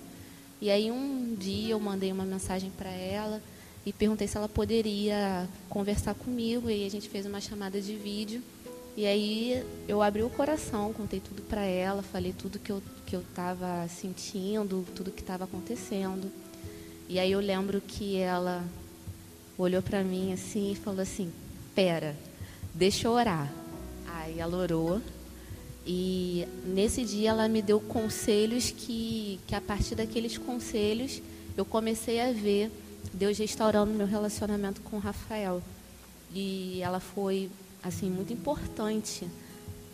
E 0.61 0.71
aí 0.71 0.91
um 0.91 1.35
dia 1.39 1.73
eu 1.73 1.81
mandei 1.81 2.11
uma 2.11 2.25
mensagem 2.25 2.71
para 2.71 2.91
ela 2.91 3.43
e 3.85 3.93
perguntei 3.93 4.27
se 4.27 4.37
ela 4.39 4.49
poderia 4.49 5.47
conversar 5.69 6.15
comigo. 6.15 6.71
E 6.71 6.87
a 6.87 6.91
gente 6.91 7.11
fez 7.11 7.27
uma 7.27 7.43
chamada 7.43 7.79
de 7.79 7.95
vídeo. 7.97 8.43
E 8.97 9.07
aí 9.07 9.63
eu 9.87 10.03
abri 10.03 10.23
o 10.23 10.31
coração, 10.31 10.93
contei 10.95 11.21
tudo 11.21 11.43
para 11.43 11.63
ela, 11.63 12.03
falei 12.03 12.33
tudo 12.33 12.59
que 12.59 12.73
eu 12.73 12.83
que 13.11 13.17
eu 13.17 13.23
estava 13.23 13.89
sentindo, 13.89 14.87
tudo 14.95 15.11
que 15.11 15.21
estava 15.21 15.43
acontecendo. 15.43 16.31
E 17.09 17.19
aí 17.19 17.33
eu 17.33 17.41
lembro 17.41 17.81
que 17.81 18.17
ela 18.17 18.65
olhou 19.59 19.83
para 19.83 20.05
mim 20.05 20.33
assim 20.33 20.71
e 20.71 20.77
falou 20.77 21.01
assim: 21.01 21.33
"Pera, 21.75 22.17
deixa 22.73 23.09
eu 23.09 23.13
orar". 23.13 23.53
Aí 24.07 24.39
ela 24.39 24.57
orou. 24.57 25.03
E 25.85 26.47
nesse 26.65 27.05
dia 27.05 27.31
ela 27.31 27.49
me 27.49 27.61
deu 27.61 27.81
conselhos 27.81 28.71
que 28.71 29.41
que 29.45 29.57
a 29.57 29.61
partir 29.61 29.97
daqueles 29.97 30.39
conselhos 30.39 31.21
eu 31.57 31.65
comecei 31.65 32.21
a 32.21 32.31
ver 32.31 32.71
Deus 33.13 33.37
restaurando 33.39 33.93
meu 33.93 34.07
relacionamento 34.07 34.81
com 34.83 34.97
o 34.97 35.01
Rafael. 35.01 35.61
E 36.33 36.81
ela 36.81 37.01
foi, 37.01 37.51
assim, 37.83 38.09
muito 38.09 38.33
importante 38.33 39.27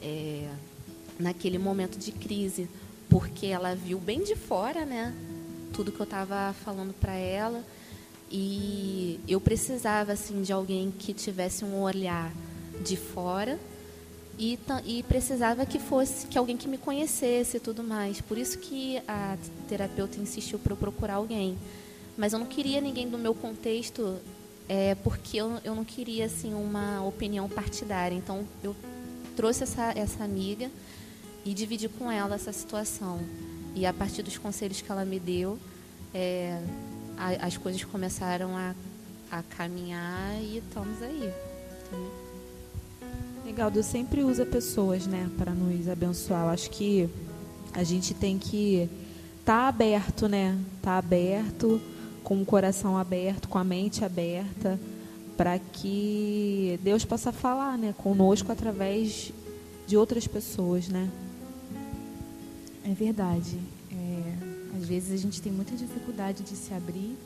é, 0.03 0.51
naquele 1.19 1.57
momento 1.57 1.99
de 1.99 2.13
crise, 2.13 2.69
porque 3.09 3.47
ela 3.47 3.75
viu 3.75 3.99
bem 3.99 4.23
de 4.23 4.35
fora, 4.35 4.85
né? 4.85 5.15
Tudo 5.73 5.93
que 5.93 6.01
eu 6.01 6.05
estava 6.05 6.55
falando 6.65 6.95
para 6.95 7.15
ela. 7.15 7.63
E 8.31 9.21
eu 9.29 9.41
precisava, 9.41 10.13
assim, 10.13 10.43
de 10.43 10.53
alguém 10.53 10.91
que 10.91 11.15
tivesse 11.15 11.65
um 11.65 11.81
olhar 11.81 12.33
de 12.85 12.97
fora 12.97 13.59
e, 14.39 14.59
e, 14.85 15.03
precisava 15.05 15.65
que 15.65 15.79
fosse 15.79 16.27
que 16.27 16.37
alguém 16.37 16.57
que 16.57 16.69
me 16.69 16.77
conhecesse 16.77 17.57
e 17.57 17.61
tudo 17.61 17.83
mais. 17.83 18.21
Por 18.21 18.37
isso 18.37 18.59
que 18.59 19.01
a 19.07 19.39
terapeuta 19.69 20.21
insistiu 20.21 20.59
para 20.59 20.73
eu 20.73 20.77
procurar 20.77 21.15
alguém 21.15 21.57
mas 22.17 22.33
eu 22.33 22.39
não 22.39 22.47
queria 22.47 22.81
ninguém 22.81 23.09
do 23.09 23.19
meu 23.19 23.35
contexto, 23.35 24.17
é, 24.69 24.95
porque 24.97 25.37
eu, 25.37 25.61
eu 25.63 25.75
não 25.75 25.85
queria 25.85 26.25
assim 26.25 26.55
uma 26.55 27.05
opinião 27.05 27.49
partidária. 27.49 28.17
Então 28.17 28.47
eu 28.63 28.75
trouxe 29.37 29.65
essa, 29.65 29.93
essa 29.95 30.25
amiga 30.25 30.71
e 31.47 31.55
dividi 31.55 31.89
com 31.89 32.11
ela 32.11 32.35
essa 32.35 32.53
situação. 32.53 33.21
E 33.73 33.87
a 33.87 33.93
partir 33.93 34.23
dos 34.23 34.37
conselhos 34.37 34.81
que 34.81 34.91
ela 34.91 35.05
me 35.05 35.21
deu, 35.21 35.57
é, 36.13 36.61
a, 37.17 37.47
as 37.47 37.57
coisas 37.57 37.85
começaram 37.85 38.57
a, 38.57 38.75
a 39.31 39.43
caminhar 39.45 40.35
e 40.43 40.59
estamos 40.59 41.01
aí. 41.01 41.33
Legal, 43.45 43.71
Deus 43.71 43.87
sempre 43.87 44.25
usa 44.25 44.45
pessoas, 44.45 45.07
né, 45.07 45.31
para 45.39 45.53
nos 45.53 45.89
abençoar. 45.89 46.47
Eu 46.47 46.49
acho 46.49 46.69
que 46.69 47.09
a 47.73 47.85
gente 47.85 48.13
tem 48.13 48.39
que 48.39 48.91
estar 49.39 49.63
tá 49.63 49.69
aberto, 49.69 50.27
né? 50.27 50.59
Tá 50.83 50.99
aberto 50.99 51.81
com 52.25 52.43
o 52.43 52.45
coração 52.45 52.99
aberto, 52.99 53.49
com 53.49 53.57
a 53.57 53.63
mente 53.63 54.05
aberta, 54.05 54.81
para 55.37 55.61
que 55.61 56.81
Deus 56.83 57.05
possa 57.05 57.31
falar, 57.31 57.79
né, 57.79 57.95
conosco 57.97 58.51
através 58.51 59.31
de 59.87 59.97
outras 59.97 60.27
pessoas, 60.27 60.89
né? 60.89 61.09
É 62.89 62.95
verdade. 62.95 63.59
É, 63.91 64.77
às 64.77 64.87
vezes 64.87 65.13
a 65.13 65.17
gente 65.17 65.43
tem 65.43 65.53
muita 65.53 65.75
dificuldade 65.75 66.45
de 66.45 66.55
se 66.55 66.73
abrir, 66.73 67.17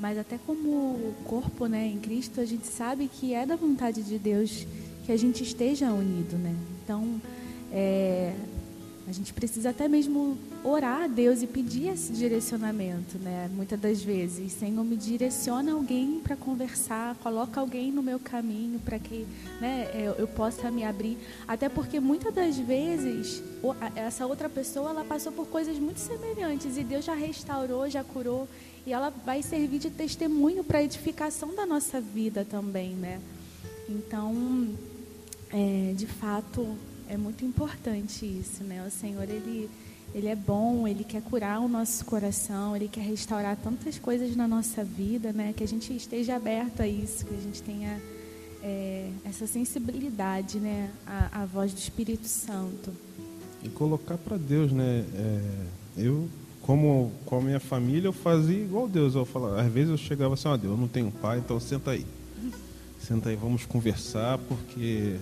mas 0.00 0.18
até 0.18 0.36
como 0.44 1.14
corpo, 1.24 1.66
né, 1.66 1.86
em 1.86 1.98
Cristo, 1.98 2.40
a 2.40 2.44
gente 2.44 2.66
sabe 2.66 3.08
que 3.08 3.32
é 3.32 3.46
da 3.46 3.54
vontade 3.54 4.02
de 4.02 4.18
Deus 4.18 4.66
que 5.04 5.12
a 5.12 5.16
gente 5.16 5.44
esteja 5.44 5.92
unido, 5.92 6.36
né? 6.36 6.54
Então, 6.82 7.20
é, 7.72 8.34
A 9.08 9.12
gente 9.12 9.32
precisa 9.32 9.70
até 9.70 9.86
mesmo 9.86 10.36
orar 10.64 11.04
a 11.04 11.06
Deus 11.06 11.40
e 11.40 11.46
pedir 11.46 11.90
esse 11.90 12.12
direcionamento, 12.12 13.16
né? 13.18 13.48
Muitas 13.54 13.78
das 13.78 14.02
vezes, 14.02 14.52
Senhor, 14.52 14.84
me 14.84 14.96
direciona 14.96 15.72
alguém 15.72 16.20
para 16.20 16.34
conversar, 16.34 17.14
coloca 17.22 17.60
alguém 17.60 17.92
no 17.92 18.02
meu 18.02 18.18
caminho 18.18 18.80
para 18.80 18.98
que 18.98 19.24
né, 19.60 19.88
eu, 19.94 20.14
eu, 20.14 20.26
possa 20.26 20.72
me 20.72 20.82
abrir. 20.82 21.16
Até 21.46 21.68
porque 21.68 22.00
muitas 22.00 22.34
das 22.34 22.58
vezes 22.58 23.40
essa 23.94 24.26
outra 24.26 24.48
pessoa 24.48 24.90
ela 24.90 25.04
passou 25.04 25.30
por 25.30 25.46
coisas 25.46 25.78
muito 25.78 26.00
semelhantes 26.00 26.76
e 26.76 26.82
Deus 26.82 27.04
já 27.04 27.14
restaurou, 27.14 27.88
já 27.88 28.02
curou 28.02 28.48
e 28.84 28.92
ela 28.92 29.10
vai 29.10 29.40
servir 29.40 29.78
de 29.78 29.90
testemunho 29.90 30.64
para 30.64 30.82
edificação 30.82 31.54
da 31.54 31.64
nossa 31.64 32.00
vida 32.00 32.44
também, 32.44 32.90
né? 32.90 33.20
Então, 33.88 34.74
é, 35.52 35.92
de 35.94 36.06
fato, 36.06 36.76
é 37.08 37.16
muito 37.16 37.44
importante 37.44 38.26
isso, 38.26 38.64
né? 38.64 38.84
O 38.86 38.90
Senhor, 38.90 39.28
ele, 39.28 39.70
ele 40.14 40.28
é 40.28 40.36
bom, 40.36 40.86
ele 40.86 41.04
quer 41.04 41.22
curar 41.22 41.60
o 41.60 41.68
nosso 41.68 42.04
coração, 42.04 42.74
ele 42.74 42.88
quer 42.88 43.02
restaurar 43.02 43.56
tantas 43.56 43.98
coisas 43.98 44.34
na 44.34 44.48
nossa 44.48 44.82
vida, 44.84 45.32
né? 45.32 45.52
Que 45.56 45.64
a 45.64 45.68
gente 45.68 45.94
esteja 45.94 46.36
aberto 46.36 46.80
a 46.80 46.88
isso, 46.88 47.24
que 47.24 47.34
a 47.34 47.40
gente 47.40 47.62
tenha 47.62 48.00
é, 48.62 49.10
essa 49.24 49.46
sensibilidade, 49.46 50.58
né? 50.58 50.90
A, 51.06 51.44
voz 51.44 51.72
do 51.72 51.78
Espírito 51.78 52.26
Santo. 52.26 52.92
E 53.62 53.68
colocar 53.68 54.18
para 54.18 54.36
Deus, 54.36 54.72
né? 54.72 55.04
É, 55.14 55.40
eu, 55.96 56.28
como 56.62 57.12
com 57.24 57.38
a 57.38 57.40
minha 57.40 57.60
família, 57.60 58.08
eu 58.08 58.12
fazia 58.12 58.58
igual 58.58 58.88
Deus. 58.88 59.14
Eu 59.14 59.24
falava, 59.24 59.60
às 59.60 59.72
vezes 59.72 59.90
eu 59.90 59.96
chegava 59.96 60.34
assim, 60.34 60.48
ó 60.48 60.54
oh, 60.54 60.56
Deus, 60.56 60.72
eu 60.72 60.78
não 60.78 60.88
tenho 60.88 61.10
pai, 61.10 61.38
então 61.38 61.60
senta 61.60 61.92
aí. 61.92 62.04
Senta 62.98 63.28
aí, 63.28 63.36
vamos 63.36 63.64
conversar, 63.64 64.38
porque 64.38 65.16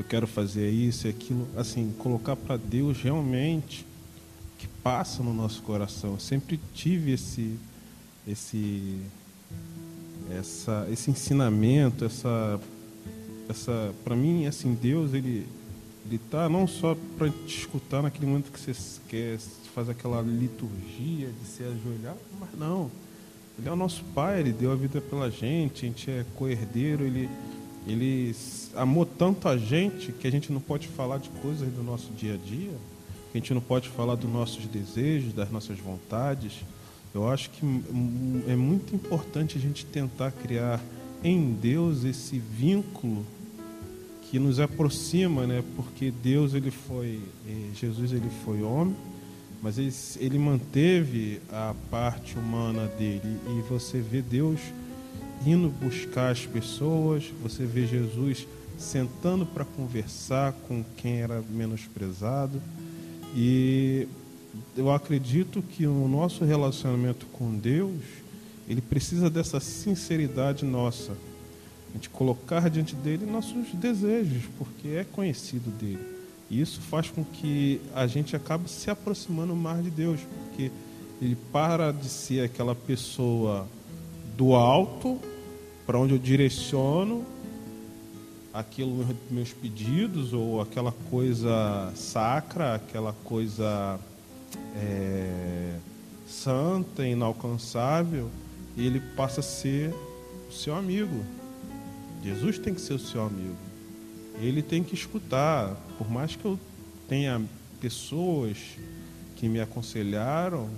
eu 0.00 0.04
quero 0.04 0.26
fazer 0.26 0.66
é 0.66 0.70
isso 0.70 1.06
e 1.06 1.10
aquilo, 1.10 1.46
assim, 1.56 1.92
colocar 1.98 2.34
para 2.34 2.56
Deus 2.56 3.00
realmente 3.00 3.86
que 4.58 4.66
passa 4.82 5.22
no 5.22 5.32
nosso 5.32 5.62
coração. 5.62 6.12
Eu 6.12 6.20
sempre 6.20 6.58
tive 6.74 7.12
esse 7.12 7.58
esse 8.26 9.00
essa 10.30 10.86
esse 10.90 11.10
ensinamento, 11.10 12.04
essa 12.04 12.60
essa 13.48 13.94
para 14.04 14.14
mim 14.14 14.46
assim, 14.46 14.74
Deus 14.74 15.14
ele 15.14 15.46
ele 16.06 16.18
tá 16.30 16.48
não 16.48 16.66
só 16.66 16.96
para 17.18 17.28
te 17.28 17.58
escutar 17.58 18.02
naquele 18.02 18.26
momento 18.26 18.50
que 18.50 18.58
você 18.58 19.00
quer 19.08 19.38
fazer 19.74 19.92
aquela 19.92 20.20
liturgia 20.22 21.28
de 21.28 21.46
se 21.46 21.62
ajoelhar, 21.62 22.16
mas 22.38 22.50
não. 22.58 22.90
Ele 23.58 23.68
é 23.68 23.72
o 23.72 23.76
nosso 23.76 24.02
pai, 24.14 24.40
ele 24.40 24.52
deu 24.52 24.72
a 24.72 24.74
vida 24.74 25.00
pela 25.00 25.30
gente, 25.30 25.84
a 25.84 25.88
gente 25.88 26.10
é 26.10 26.24
coerdeiro, 26.34 27.04
ele 27.04 27.28
ele 27.86 28.34
amou 28.74 29.06
tanto 29.06 29.48
a 29.48 29.56
gente 29.56 30.12
que 30.12 30.26
a 30.26 30.30
gente 30.30 30.52
não 30.52 30.60
pode 30.60 30.88
falar 30.88 31.18
de 31.18 31.28
coisas 31.30 31.68
do 31.72 31.82
nosso 31.82 32.12
dia 32.12 32.34
a 32.34 32.36
dia, 32.36 32.72
que 33.32 33.38
a 33.38 33.40
gente 33.40 33.54
não 33.54 33.60
pode 33.60 33.88
falar 33.88 34.16
dos 34.16 34.30
nossos 34.30 34.66
desejos, 34.66 35.32
das 35.32 35.50
nossas 35.50 35.78
vontades. 35.78 36.60
Eu 37.14 37.28
acho 37.28 37.50
que 37.50 37.64
é 38.48 38.54
muito 38.54 38.94
importante 38.94 39.56
a 39.56 39.60
gente 39.60 39.84
tentar 39.86 40.30
criar 40.32 40.80
em 41.24 41.52
Deus 41.52 42.04
esse 42.04 42.38
vínculo 42.38 43.24
que 44.30 44.38
nos 44.38 44.60
aproxima, 44.60 45.46
né? 45.46 45.64
Porque 45.74 46.10
Deus 46.10 46.54
ele 46.54 46.70
foi, 46.70 47.20
eh, 47.48 47.70
Jesus 47.74 48.12
ele 48.12 48.30
foi 48.44 48.62
homem, 48.62 48.94
mas 49.60 49.76
ele, 49.76 49.92
ele 50.18 50.38
manteve 50.38 51.40
a 51.50 51.74
parte 51.90 52.38
humana 52.38 52.86
dele 52.86 53.36
e 53.48 53.62
você 53.68 53.98
vê 53.98 54.22
Deus 54.22 54.60
indo 55.44 55.68
buscar 55.68 56.30
as 56.30 56.44
pessoas, 56.46 57.24
você 57.42 57.64
vê 57.64 57.86
Jesus 57.86 58.46
sentando 58.78 59.44
para 59.44 59.64
conversar 59.64 60.52
com 60.66 60.84
quem 60.96 61.20
era 61.20 61.42
menosprezado. 61.50 62.60
E 63.34 64.08
eu 64.76 64.90
acredito 64.90 65.62
que 65.62 65.86
o 65.86 66.08
nosso 66.08 66.44
relacionamento 66.44 67.26
com 67.26 67.54
Deus, 67.54 68.00
ele 68.68 68.80
precisa 68.80 69.28
dessa 69.28 69.60
sinceridade 69.60 70.64
nossa. 70.64 71.12
A 71.90 71.92
gente 71.94 72.08
colocar 72.08 72.68
diante 72.70 72.94
dele 72.94 73.26
nossos 73.26 73.72
desejos, 73.74 74.44
porque 74.56 74.88
é 74.88 75.04
conhecido 75.04 75.70
dele. 75.70 76.20
E 76.48 76.60
isso 76.60 76.80
faz 76.80 77.10
com 77.10 77.24
que 77.24 77.80
a 77.94 78.06
gente 78.06 78.34
acabe 78.34 78.68
se 78.70 78.90
aproximando 78.90 79.54
mais 79.54 79.84
de 79.84 79.90
Deus, 79.90 80.20
porque 80.20 80.70
ele 81.20 81.36
para 81.52 81.92
de 81.92 82.08
ser 82.08 82.44
aquela 82.44 82.74
pessoa 82.74 83.68
do 84.40 84.54
alto 84.54 85.20
para 85.86 85.98
onde 85.98 86.14
eu 86.14 86.18
direciono 86.18 87.26
aquilo 88.54 89.06
meus 89.30 89.52
pedidos 89.52 90.32
ou 90.32 90.62
aquela 90.62 90.92
coisa 91.10 91.92
sacra, 91.94 92.76
aquela 92.76 93.12
coisa 93.22 94.00
é, 94.76 95.74
santa, 96.26 97.06
inalcançável, 97.06 98.30
ele 98.78 98.98
passa 99.14 99.40
a 99.40 99.42
ser 99.42 99.94
o 100.48 100.52
seu 100.52 100.74
amigo. 100.74 101.22
Jesus 102.24 102.58
tem 102.58 102.72
que 102.72 102.80
ser 102.80 102.94
o 102.94 102.98
seu 102.98 103.22
amigo. 103.22 103.58
Ele 104.40 104.62
tem 104.62 104.82
que 104.82 104.94
escutar, 104.94 105.76
por 105.98 106.10
mais 106.10 106.34
que 106.34 106.46
eu 106.46 106.58
tenha 107.06 107.42
pessoas 107.78 108.56
que 109.36 109.50
me 109.50 109.60
aconselharam, 109.60 110.70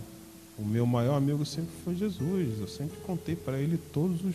o 0.59 0.65
meu 0.65 0.87
maior 0.87 1.17
amigo 1.17 1.45
sempre 1.45 1.73
foi 1.85 1.95
Jesus. 1.95 2.61
Eu 2.61 2.69
sempre 2.69 2.97
contei 3.01 3.35
para 3.35 3.59
ele 3.59 3.79
todos 3.93 4.25
os 4.25 4.35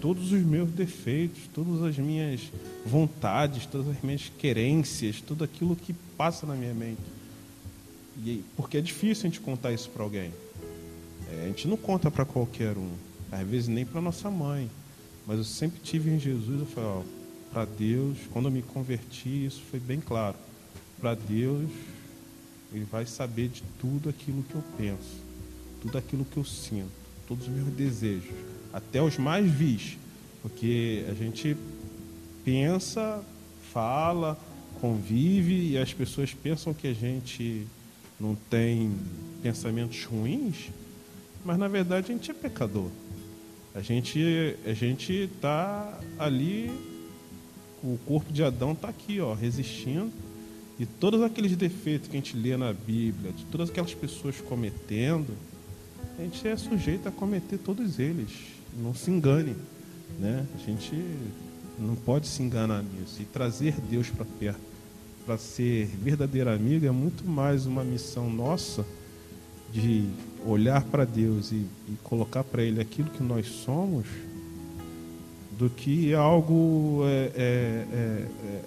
todos 0.00 0.32
os 0.32 0.42
meus 0.42 0.68
defeitos, 0.68 1.42
todas 1.54 1.80
as 1.80 1.96
minhas 1.96 2.40
vontades, 2.84 3.66
todas 3.66 3.86
as 3.86 4.02
minhas 4.02 4.32
querências, 4.36 5.20
tudo 5.20 5.44
aquilo 5.44 5.76
que 5.76 5.92
passa 6.16 6.44
na 6.44 6.56
minha 6.56 6.74
mente. 6.74 7.00
E, 8.18 8.42
porque 8.56 8.78
é 8.78 8.80
difícil 8.80 9.26
a 9.26 9.28
gente 9.28 9.40
contar 9.40 9.72
isso 9.72 9.88
para 9.90 10.02
alguém. 10.02 10.32
É, 11.30 11.44
a 11.44 11.46
gente 11.46 11.68
não 11.68 11.76
conta 11.76 12.10
para 12.10 12.24
qualquer 12.24 12.76
um, 12.76 12.90
às 13.30 13.46
vezes 13.46 13.68
nem 13.68 13.86
para 13.86 14.00
nossa 14.00 14.28
mãe. 14.28 14.68
Mas 15.24 15.38
eu 15.38 15.44
sempre 15.44 15.80
tive 15.80 16.10
em 16.10 16.18
Jesus, 16.18 16.60
eu 16.60 16.66
falei, 16.66 17.04
para 17.52 17.64
Deus, 17.64 18.18
quando 18.32 18.46
eu 18.46 18.52
me 18.52 18.62
converti, 18.62 19.46
isso 19.46 19.62
foi 19.70 19.78
bem 19.78 20.00
claro. 20.00 20.36
Para 21.00 21.14
Deus, 21.14 21.70
Ele 22.72 22.86
vai 22.90 23.06
saber 23.06 23.48
de 23.48 23.62
tudo 23.80 24.08
aquilo 24.08 24.42
que 24.42 24.54
eu 24.54 24.64
penso, 24.76 25.20
tudo 25.80 25.98
aquilo 25.98 26.24
que 26.24 26.36
eu 26.36 26.44
sinto, 26.44 26.90
todos 27.28 27.46
os 27.46 27.52
meus 27.52 27.68
desejos 27.68 28.32
até 28.72 29.02
os 29.02 29.18
mais 29.18 29.48
vis, 29.50 29.98
porque 30.40 31.04
a 31.08 31.14
gente 31.14 31.56
pensa, 32.44 33.22
fala, 33.72 34.38
convive 34.80 35.70
e 35.70 35.78
as 35.78 35.92
pessoas 35.92 36.32
pensam 36.32 36.72
que 36.72 36.88
a 36.88 36.94
gente 36.94 37.66
não 38.18 38.34
tem 38.48 38.92
pensamentos 39.42 40.04
ruins, 40.04 40.70
mas 41.44 41.58
na 41.58 41.68
verdade 41.68 42.10
a 42.10 42.14
gente 42.14 42.30
é 42.30 42.34
pecador. 42.34 42.88
A 43.74 43.80
gente 43.80 44.56
a 44.66 44.72
gente 44.72 45.12
está 45.12 45.98
ali, 46.18 46.70
o 47.82 47.98
corpo 48.06 48.32
de 48.32 48.42
Adão 48.42 48.72
está 48.72 48.88
aqui, 48.88 49.20
ó, 49.20 49.34
resistindo 49.34 50.12
todos 50.86 51.22
aqueles 51.22 51.56
defeitos 51.56 52.08
que 52.08 52.16
a 52.16 52.20
gente 52.20 52.36
lê 52.36 52.56
na 52.56 52.72
Bíblia, 52.72 53.32
de 53.32 53.44
todas 53.46 53.70
aquelas 53.70 53.94
pessoas 53.94 54.40
cometendo, 54.40 55.32
a 56.18 56.22
gente 56.22 56.46
é 56.46 56.56
sujeito 56.56 57.08
a 57.08 57.12
cometer 57.12 57.58
todos 57.58 57.98
eles 57.98 58.52
não 58.76 58.94
se 58.94 59.10
engane, 59.10 59.54
né? 60.18 60.46
A 60.54 60.58
gente 60.58 60.94
não 61.78 61.94
pode 61.94 62.26
se 62.26 62.42
enganar 62.42 62.82
nisso 62.82 63.20
e 63.20 63.24
trazer 63.24 63.74
Deus 63.90 64.08
para 64.08 64.24
perto, 64.24 64.60
para 65.26 65.36
ser 65.36 65.86
verdadeiro 65.86 66.50
amigo 66.50 66.86
é 66.86 66.90
muito 66.90 67.24
mais 67.24 67.66
uma 67.66 67.84
missão 67.84 68.30
nossa 68.30 68.84
de 69.72 70.06
olhar 70.46 70.82
para 70.84 71.04
Deus 71.04 71.50
e, 71.50 71.66
e 71.88 71.96
colocar 72.02 72.44
para 72.44 72.62
Ele 72.62 72.80
aquilo 72.80 73.08
que 73.10 73.22
nós 73.22 73.46
somos, 73.46 74.06
do 75.58 75.70
que 75.70 76.12
algo 76.12 77.02
é, 77.04 77.32
é, 77.34 77.86
é, 77.92 78.28
é, 78.46 78.62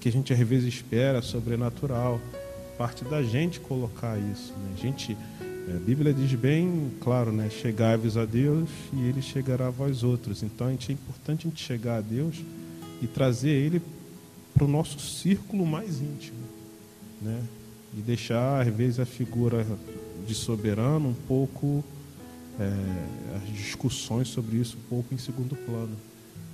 que 0.00 0.08
a 0.08 0.12
gente 0.12 0.32
às 0.32 0.38
vezes 0.38 0.74
espera 0.74 1.20
sobrenatural. 1.20 2.20
Parte 2.78 3.04
da 3.04 3.22
gente 3.22 3.60
colocar 3.60 4.18
isso, 4.18 4.54
né? 4.54 4.72
A 4.74 4.80
gente 4.80 5.16
é, 5.68 5.76
a 5.76 5.78
Bíblia 5.78 6.12
diz 6.12 6.32
bem 6.32 6.90
claro, 7.00 7.30
né? 7.30 7.50
Chegai-vos 7.50 8.16
a 8.16 8.24
Deus 8.24 8.68
e 8.92 9.02
Ele 9.06 9.20
chegará 9.20 9.66
a 9.66 9.70
vós 9.70 10.02
outros. 10.02 10.42
Então 10.42 10.66
a 10.66 10.70
gente, 10.70 10.90
é 10.90 10.94
importante 10.94 11.46
a 11.46 11.50
gente 11.50 11.62
chegar 11.62 11.98
a 11.98 12.00
Deus 12.00 12.36
e 13.02 13.06
trazer 13.06 13.50
Ele 13.50 13.82
para 14.54 14.64
o 14.64 14.68
nosso 14.68 14.98
círculo 14.98 15.66
mais 15.66 16.00
íntimo, 16.00 16.38
né? 17.20 17.42
E 17.96 18.00
deixar, 18.00 18.66
às 18.66 18.74
vezes, 18.74 19.00
a 19.00 19.06
figura 19.06 19.66
de 20.26 20.34
soberano 20.34 21.08
um 21.08 21.14
pouco, 21.26 21.84
é, 22.58 23.36
as 23.36 23.54
discussões 23.54 24.28
sobre 24.28 24.56
isso 24.56 24.76
um 24.76 24.88
pouco 24.88 25.14
em 25.14 25.18
segundo 25.18 25.56
plano. 25.56 25.96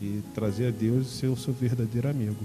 E 0.00 0.22
trazer 0.34 0.68
a 0.68 0.70
Deus 0.70 1.06
e 1.06 1.10
ser 1.10 1.26
o 1.28 1.36
seu 1.36 1.54
verdadeiro 1.54 2.08
amigo. 2.08 2.44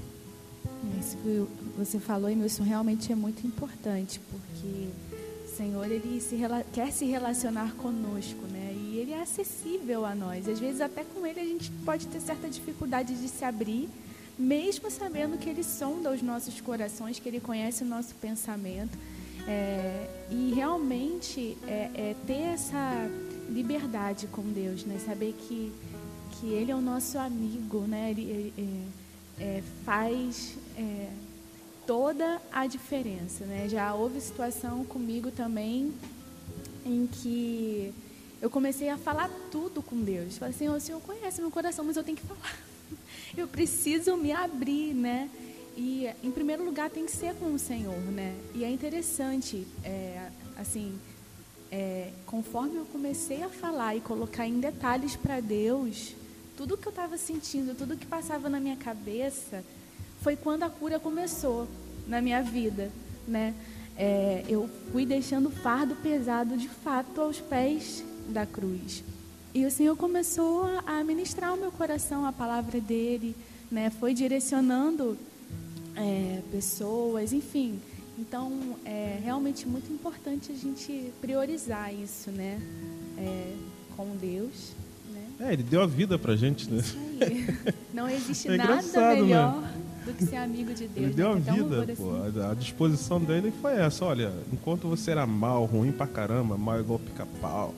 Isso 1.00 1.18
que 1.18 1.48
você 1.78 2.00
falou, 2.00 2.30
Emilson, 2.30 2.64
realmente 2.64 3.12
é 3.12 3.16
muito 3.16 3.46
importante, 3.46 4.20
porque 4.30 4.90
Senhor, 5.56 5.86
ele 5.92 6.20
se, 6.22 6.38
quer 6.72 6.92
se 6.92 7.06
relacionar 7.06 7.74
conosco, 7.76 8.42
né? 8.48 8.74
E 8.76 8.98
ele 8.98 9.12
é 9.12 9.22
acessível 9.22 10.06
a 10.06 10.16
nós. 10.16 10.48
Às 10.48 10.60
vezes 10.60 10.82
até 10.82 11.04
com 11.04 11.26
ele 11.26 11.40
a 11.40 11.46
gente 11.46 11.70
pode 11.86 12.08
ter 12.08 12.20
certa 12.20 12.50
dificuldade 12.50 13.14
de 13.16 13.28
se 13.28 13.44
abrir, 13.44 13.90
mesmo 14.38 14.90
sabendo 14.90 15.38
que 15.38 15.50
Ele 15.50 15.64
sonda 15.64 16.12
os 16.12 16.22
nossos 16.22 16.60
corações, 16.60 17.20
que 17.20 17.30
Ele 17.30 17.40
conhece 17.40 17.84
o 17.84 17.86
nosso 17.86 18.16
pensamento. 18.16 18.98
É, 19.48 20.08
e 20.30 20.54
realmente 20.54 21.58
é, 21.68 21.90
é, 21.94 22.16
ter 22.26 22.42
essa 22.54 23.10
liberdade 23.50 24.28
com 24.28 24.44
Deus, 24.44 24.86
né? 24.86 25.00
Saber 25.06 25.34
que, 25.34 25.72
que 26.32 26.48
Ele 26.48 26.72
é 26.72 26.76
o 26.76 26.82
nosso 26.82 27.18
amigo, 27.18 27.82
né? 27.82 28.12
Ele, 28.12 28.22
ele 28.22 28.54
é, 28.58 29.01
é, 29.42 29.64
faz 29.84 30.56
é, 30.78 31.10
toda 31.88 32.40
a 32.52 32.68
diferença, 32.68 33.44
né? 33.46 33.68
Já 33.68 33.92
houve 33.96 34.22
situação 34.22 34.86
comigo 34.86 35.32
também 35.32 35.92
em 36.86 37.08
que 37.08 37.92
eu 38.40 38.50
comecei 38.50 38.90
a 38.90 38.98
falar 38.98 39.30
tudo 39.52 39.82
com 39.82 40.00
Deus. 40.02 40.38
Falei 40.38 40.54
assim, 40.54 40.70
o 40.70 40.80
Senhor 40.80 41.02
conhece 41.02 41.42
meu 41.42 41.50
coração, 41.50 41.84
mas 41.84 41.98
eu 41.98 42.04
tenho 42.04 42.18
que 42.18 42.26
falar. 42.26 42.56
Eu 43.38 43.48
preciso 43.48 44.18
me 44.18 44.34
abrir, 44.34 44.94
né? 44.94 45.30
E, 45.78 46.06
em 46.22 46.30
primeiro 46.30 46.66
lugar, 46.66 46.90
tem 46.90 47.06
que 47.06 47.12
ser 47.14 47.34
com 47.36 47.54
o 47.54 47.58
Senhor, 47.58 47.98
né? 48.12 48.36
E 48.54 48.66
é 48.66 48.70
interessante, 48.70 49.66
é, 49.86 50.30
assim, 50.58 51.00
é, 51.72 52.12
conforme 52.26 52.76
eu 52.76 52.86
comecei 52.86 53.42
a 53.42 53.48
falar 53.48 53.96
e 53.96 54.02
colocar 54.02 54.46
em 54.46 54.60
detalhes 54.60 55.16
para 55.16 55.40
Deus, 55.40 56.14
tudo 56.62 56.78
que 56.78 56.88
eu 56.88 56.92
estava 56.92 57.18
sentindo, 57.18 57.76
tudo 57.76 57.98
que 57.98 58.06
passava 58.06 58.48
na 58.48 58.60
minha 58.60 58.76
cabeça, 58.76 59.64
foi 60.22 60.36
quando 60.36 60.62
a 60.62 60.70
cura 60.70 61.00
começou 61.00 61.68
na 62.06 62.22
minha 62.22 62.44
vida, 62.44 62.92
né? 63.28 63.56
É, 63.98 64.46
eu 64.48 64.70
fui 64.92 65.04
deixando 65.04 65.48
o 65.48 65.52
fardo 65.52 65.96
pesado 65.96 66.56
de 66.56 66.70
fato 66.70 67.20
aos 67.20 67.40
pés 67.40 68.04
da 68.30 68.46
cruz. 68.46 69.04
E 69.56 69.66
o 69.66 69.72
Senhor 69.72 69.98
começou 69.98 70.66
a 70.86 71.04
ministrar 71.04 71.52
o 71.52 71.58
meu 71.58 71.72
coração 71.72 72.28
a 72.28 72.32
palavra 72.32 72.80
dele, 72.80 73.36
né? 73.72 73.90
Foi 73.90 74.14
direcionando 74.14 75.18
é, 75.96 76.44
pessoas, 76.52 77.34
enfim. 77.34 77.80
Então, 78.20 78.78
é 78.86 79.20
realmente 79.24 79.68
muito 79.68 79.92
importante 79.92 80.52
a 80.52 80.56
gente 80.56 81.12
priorizar 81.20 81.92
isso, 81.92 82.30
né? 82.30 82.62
É, 83.18 83.56
com 83.98 84.16
Deus. 84.16 84.80
É, 85.42 85.54
ele 85.54 85.64
deu 85.64 85.82
a 85.82 85.88
vida 85.88 86.20
pra 86.20 86.36
gente, 86.36 86.70
né? 86.70 86.84
Não 87.92 88.08
existe 88.08 88.48
é 88.52 88.58
nada 88.58 88.82
né? 88.82 89.16
melhor 89.16 89.60
né? 89.60 89.74
do 90.06 90.14
que 90.14 90.26
ser 90.26 90.36
amigo 90.36 90.72
de 90.74 90.88
Deus. 90.88 91.08
Ele 91.08 91.14
deu 91.14 91.36
né? 91.36 91.44
a 91.48 91.54
vida, 91.54 91.96
pô. 91.96 92.12
Assim. 92.22 92.52
A 92.52 92.54
disposição 92.54 93.20
dele 93.20 93.52
foi 93.60 93.74
essa. 93.74 94.06
Olha, 94.06 94.32
enquanto 94.54 94.88
você 94.88 95.12
era 95.12 95.26
mal, 95.26 95.66
ruim 95.66 95.92
pra 95.92 96.06
caramba, 96.06 96.58
mal 96.58 96.80
igual 96.80 97.00
pica-pau. 97.00 97.74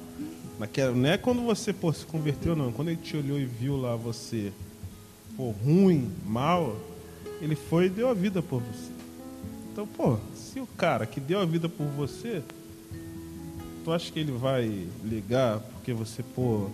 Naquela, 0.59 0.91
não 0.91 1.09
é 1.09 1.17
quando 1.17 1.41
você 1.41 1.71
pô, 1.71 1.91
se 1.93 2.05
converteu, 2.05 2.53
não. 2.53 2.71
Quando 2.71 2.89
ele 2.89 2.99
te 3.01 3.15
olhou 3.15 3.39
e 3.39 3.45
viu 3.45 3.77
lá 3.77 3.95
você 3.95 4.51
pô, 5.35 5.51
ruim, 5.51 6.11
mal, 6.25 6.75
ele 7.41 7.55
foi 7.55 7.85
e 7.85 7.89
deu 7.89 8.09
a 8.09 8.13
vida 8.13 8.41
por 8.41 8.61
você. 8.61 8.91
Então, 9.71 9.87
pô, 9.87 10.17
se 10.35 10.59
o 10.59 10.67
cara 10.67 11.05
que 11.05 11.19
deu 11.19 11.39
a 11.39 11.45
vida 11.45 11.67
por 11.67 11.87
você, 11.87 12.43
tu 13.83 13.91
acha 13.91 14.11
que 14.11 14.19
ele 14.19 14.31
vai 14.31 14.87
ligar 15.03 15.59
porque 15.59 15.93
você, 15.93 16.21
pô, 16.21 16.69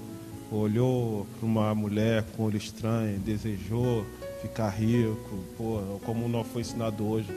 olhou 0.51 1.27
para 1.37 1.45
uma 1.45 1.75
mulher 1.75 2.23
com 2.35 2.43
olho 2.43 2.57
estranho, 2.57 3.19
desejou 3.19 4.05
ficar 4.41 4.69
rico, 4.69 5.43
pô, 5.57 5.81
como 6.05 6.27
não 6.27 6.43
foi 6.43 6.61
ensinado 6.61 7.05
hoje, 7.05 7.29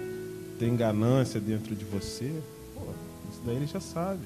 tem 0.58 0.76
ganância 0.76 1.40
dentro 1.40 1.74
de 1.74 1.84
você, 1.84 2.32
pô, 2.74 2.82
isso 3.30 3.42
daí 3.44 3.56
ele 3.56 3.66
já 3.66 3.80
sabe. 3.80 4.22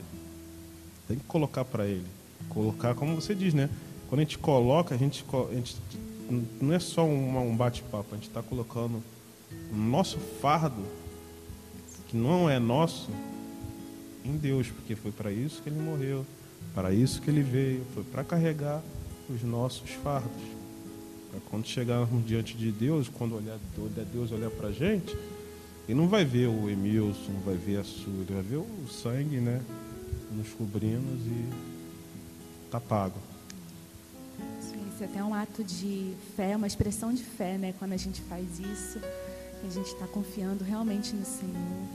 Tem 1.09 1.16
que 1.16 1.25
colocar 1.25 1.64
para 1.64 1.87
ele. 1.87 2.07
Colocar, 2.49 2.94
como 2.94 3.14
você 3.14 3.35
diz, 3.35 3.55
né? 3.55 3.70
Quando 4.09 4.20
a 4.20 4.22
gente 4.25 4.38
coloca, 4.38 4.94
a 4.94 4.99
gente, 4.99 5.25
a 5.51 5.55
gente 5.55 5.77
não 6.61 6.75
é 6.75 6.79
só 6.79 7.05
um, 7.05 7.51
um 7.51 7.57
bate-papo, 7.57 8.07
a 8.12 8.14
gente 8.16 8.29
está 8.29 8.42
colocando 8.42 9.03
o 9.72 9.77
nosso 9.77 10.18
fardo, 10.18 10.83
que 12.09 12.16
não 12.16 12.49
é 12.49 12.59
nosso, 12.59 13.11
em 14.25 14.37
Deus, 14.37 14.68
porque 14.68 14.94
foi 14.94 15.12
para 15.12 15.31
isso 15.31 15.62
que 15.62 15.68
ele 15.68 15.81
morreu, 15.81 16.25
para 16.77 16.93
isso 16.93 17.23
que 17.23 17.31
ele 17.31 17.41
veio, 17.41 17.83
foi 17.95 18.05
para 18.05 18.23
carregar 18.23 18.83
os 19.31 19.43
nossos 19.43 19.91
fardos. 20.03 20.43
Para 21.31 21.41
quando 21.51 21.67
chegarmos 21.67 22.27
diante 22.27 22.55
de 22.55 22.71
Deus, 22.71 23.09
quando 23.09 23.35
olhar, 23.35 23.59
Deus 24.12 24.31
olhar 24.31 24.51
para 24.51 24.69
a 24.69 24.73
gente, 24.73 25.17
ele 25.89 25.99
não 25.99 26.07
vai 26.07 26.23
ver 26.23 26.49
o 26.49 26.69
Emilson, 26.69 27.33
não 27.33 27.41
vai 27.41 27.55
ver 27.57 27.79
a 27.79 27.85
sua, 27.85 28.12
ele 28.12 28.35
vai 28.35 28.43
ver 28.43 28.57
o 28.57 28.89
sangue, 28.91 29.39
né? 29.39 29.62
Nos 30.33 30.51
cobrindo 30.51 31.07
e 31.27 31.49
tá 32.71 32.79
pago. 32.79 33.19
Isso 34.93 35.03
é 35.03 35.07
até 35.07 35.25
um 35.25 35.33
ato 35.33 35.65
de 35.65 36.12
fé, 36.37 36.55
uma 36.57 36.67
expressão 36.67 37.11
de 37.11 37.25
fé, 37.25 37.57
né? 37.57 37.75
Quando 37.79 37.95
a 37.95 37.97
gente 37.97 38.21
faz 38.21 38.61
isso, 38.61 39.01
a 39.67 39.71
gente 39.71 39.87
está 39.87 40.07
confiando 40.07 40.62
realmente 40.62 41.17
no 41.17 41.25
Senhor 41.25 41.89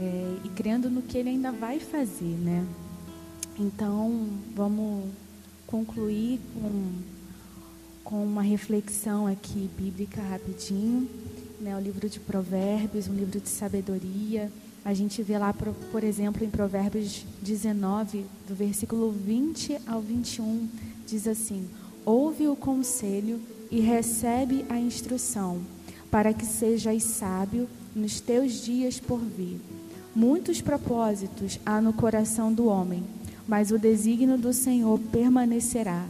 é, 0.00 0.36
e 0.46 0.48
crendo 0.48 0.90
no 0.90 1.00
que 1.00 1.16
Ele 1.16 1.28
ainda 1.28 1.52
vai 1.52 1.78
fazer, 1.78 2.24
né? 2.24 2.66
Então, 3.62 4.26
vamos 4.54 5.04
concluir 5.66 6.40
com, 6.54 6.92
com 8.02 8.24
uma 8.24 8.40
reflexão 8.40 9.26
aqui 9.26 9.68
bíblica 9.76 10.22
rapidinho. 10.22 11.06
Né? 11.60 11.76
O 11.76 11.78
livro 11.78 12.08
de 12.08 12.18
Provérbios, 12.18 13.06
um 13.06 13.12
livro 13.12 13.38
de 13.38 13.50
sabedoria. 13.50 14.50
A 14.82 14.94
gente 14.94 15.22
vê 15.22 15.36
lá, 15.36 15.52
por, 15.52 16.02
exemplo, 16.02 16.42
em 16.42 16.48
Provérbios 16.48 17.26
19, 17.42 18.24
do 18.48 18.54
versículo 18.54 19.12
20 19.12 19.78
ao 19.86 20.00
21, 20.00 20.66
diz 21.06 21.28
assim: 21.28 21.68
ouve 22.06 22.48
o 22.48 22.56
conselho 22.56 23.38
e 23.70 23.78
recebe 23.78 24.64
a 24.70 24.78
instrução, 24.78 25.60
para 26.10 26.32
que 26.32 26.46
sejas 26.46 27.02
sábio 27.02 27.68
nos 27.94 28.20
teus 28.22 28.64
dias 28.64 28.98
por 28.98 29.18
vir. 29.18 29.60
Muitos 30.16 30.60
propósitos 30.60 31.60
há 31.64 31.80
no 31.80 31.92
coração 31.92 32.52
do 32.52 32.66
homem, 32.66 33.04
mas 33.50 33.72
o 33.72 33.78
desígnio 33.78 34.38
do 34.38 34.52
Senhor 34.52 34.96
permanecerá. 35.10 36.06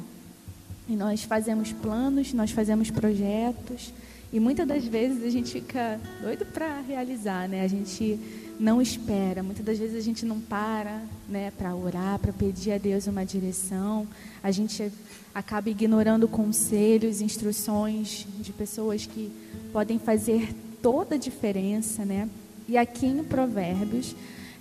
E 0.86 0.94
nós 0.94 1.24
fazemos 1.24 1.72
planos, 1.72 2.34
nós 2.34 2.50
fazemos 2.50 2.90
projetos, 2.90 3.94
e 4.30 4.38
muitas 4.38 4.68
das 4.68 4.84
vezes 4.84 5.24
a 5.24 5.30
gente 5.30 5.50
fica 5.50 5.98
doido 6.20 6.44
para 6.44 6.82
realizar, 6.82 7.48
né? 7.48 7.64
A 7.64 7.66
gente 7.66 8.20
não 8.60 8.82
espera. 8.82 9.42
Muitas 9.42 9.64
das 9.64 9.78
vezes 9.78 9.96
a 9.96 10.02
gente 10.02 10.26
não 10.26 10.38
para, 10.38 11.00
né, 11.30 11.50
para 11.56 11.74
orar, 11.74 12.18
para 12.18 12.30
pedir 12.30 12.72
a 12.72 12.78
Deus 12.78 13.06
uma 13.06 13.24
direção. 13.24 14.06
A 14.42 14.50
gente 14.50 14.92
acaba 15.34 15.70
ignorando 15.70 16.28
conselhos, 16.28 17.22
instruções 17.22 18.26
de 18.38 18.52
pessoas 18.52 19.06
que 19.06 19.32
podem 19.72 19.98
fazer 19.98 20.54
toda 20.82 21.14
a 21.14 21.18
diferença, 21.18 22.04
né? 22.04 22.28
E 22.68 22.76
aqui 22.76 23.06
em 23.06 23.24
Provérbios 23.24 24.14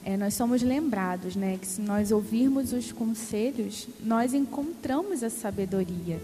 é, 0.03 0.15
nós 0.15 0.33
somos 0.33 0.61
lembrados, 0.61 1.35
né, 1.35 1.57
que 1.59 1.67
se 1.67 1.81
nós 1.81 2.11
ouvirmos 2.11 2.73
os 2.73 2.91
conselhos, 2.91 3.87
nós 4.03 4.33
encontramos 4.33 5.23
a 5.23 5.29
sabedoria. 5.29 6.19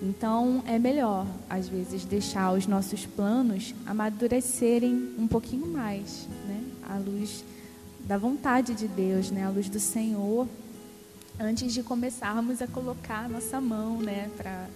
Então 0.00 0.62
é 0.66 0.78
melhor, 0.78 1.26
às 1.50 1.68
vezes, 1.68 2.04
deixar 2.04 2.52
os 2.52 2.66
nossos 2.66 3.04
planos 3.04 3.74
amadurecerem 3.84 5.14
um 5.18 5.26
pouquinho 5.26 5.66
mais, 5.66 6.28
né? 6.46 6.62
à 6.88 6.98
luz 6.98 7.44
da 8.06 8.16
vontade 8.16 8.74
de 8.74 8.88
Deus, 8.88 9.30
né, 9.30 9.44
à 9.44 9.50
luz 9.50 9.68
do 9.68 9.78
Senhor, 9.78 10.48
antes 11.38 11.74
de 11.74 11.82
começarmos 11.82 12.62
a 12.62 12.66
colocar 12.66 13.26
a 13.26 13.28
nossa 13.28 13.60
mão, 13.60 14.00
né, 14.00 14.30
para 14.36 14.66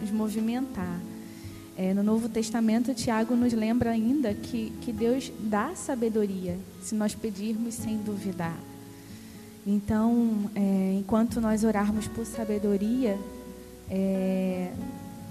nos 0.00 0.10
movimentar. 0.10 0.98
É, 1.76 1.94
no 1.94 2.02
Novo 2.02 2.28
Testamento, 2.28 2.94
Tiago 2.94 3.34
nos 3.34 3.52
lembra 3.52 3.90
ainda 3.90 4.34
que, 4.34 4.72
que 4.82 4.92
Deus 4.92 5.32
dá 5.40 5.74
sabedoria, 5.74 6.58
se 6.82 6.94
nós 6.94 7.14
pedirmos 7.14 7.74
sem 7.74 7.96
duvidar. 7.96 8.58
Então, 9.66 10.50
é, 10.54 10.96
enquanto 10.98 11.40
nós 11.40 11.64
orarmos 11.64 12.06
por 12.08 12.26
sabedoria, 12.26 13.18
é, 13.88 14.72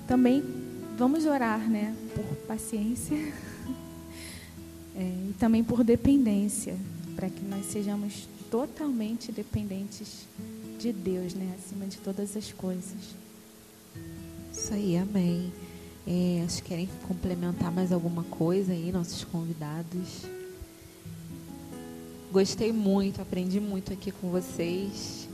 também 0.07 0.43
vamos 0.97 1.25
orar 1.25 1.59
né, 1.69 1.95
por 2.15 2.23
paciência 2.47 3.17
é, 4.95 5.01
e 5.29 5.35
também 5.37 5.63
por 5.63 5.83
dependência, 5.83 6.75
para 7.15 7.29
que 7.29 7.43
nós 7.43 7.65
sejamos 7.67 8.27
totalmente 8.49 9.31
dependentes 9.31 10.25
de 10.79 10.91
Deus, 10.91 11.33
né, 11.33 11.55
acima 11.57 11.85
de 11.85 11.97
todas 11.97 12.35
as 12.35 12.51
coisas. 12.51 13.15
Isso 14.51 14.73
aí, 14.73 14.97
amém. 14.97 15.51
É, 16.13 16.43
acho 16.43 16.61
que 16.61 16.67
querem 16.67 16.89
complementar 17.07 17.71
mais 17.71 17.93
alguma 17.93 18.23
coisa 18.23 18.73
aí, 18.73 18.91
nossos 18.91 19.23
convidados. 19.23 20.25
Gostei 22.29 22.73
muito, 22.73 23.21
aprendi 23.21 23.61
muito 23.61 23.93
aqui 23.93 24.11
com 24.11 24.29
vocês. 24.29 25.29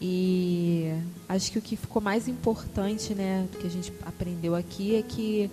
E 0.00 0.92
acho 1.28 1.50
que 1.50 1.58
o 1.58 1.62
que 1.62 1.74
ficou 1.74 2.00
mais 2.00 2.28
importante, 2.28 3.12
né, 3.12 3.48
que 3.60 3.66
a 3.66 3.70
gente 3.70 3.92
aprendeu 4.06 4.54
aqui 4.54 4.94
é 4.94 5.02
que 5.02 5.50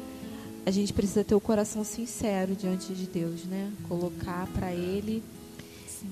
a 0.63 0.69
gente 0.69 0.93
precisa 0.93 1.23
ter 1.23 1.33
o 1.33 1.41
coração 1.41 1.83
sincero 1.83 2.55
diante 2.55 2.93
de 2.93 3.07
Deus, 3.07 3.45
né? 3.45 3.71
Colocar 3.87 4.45
para 4.53 4.71
Ele 4.71 5.23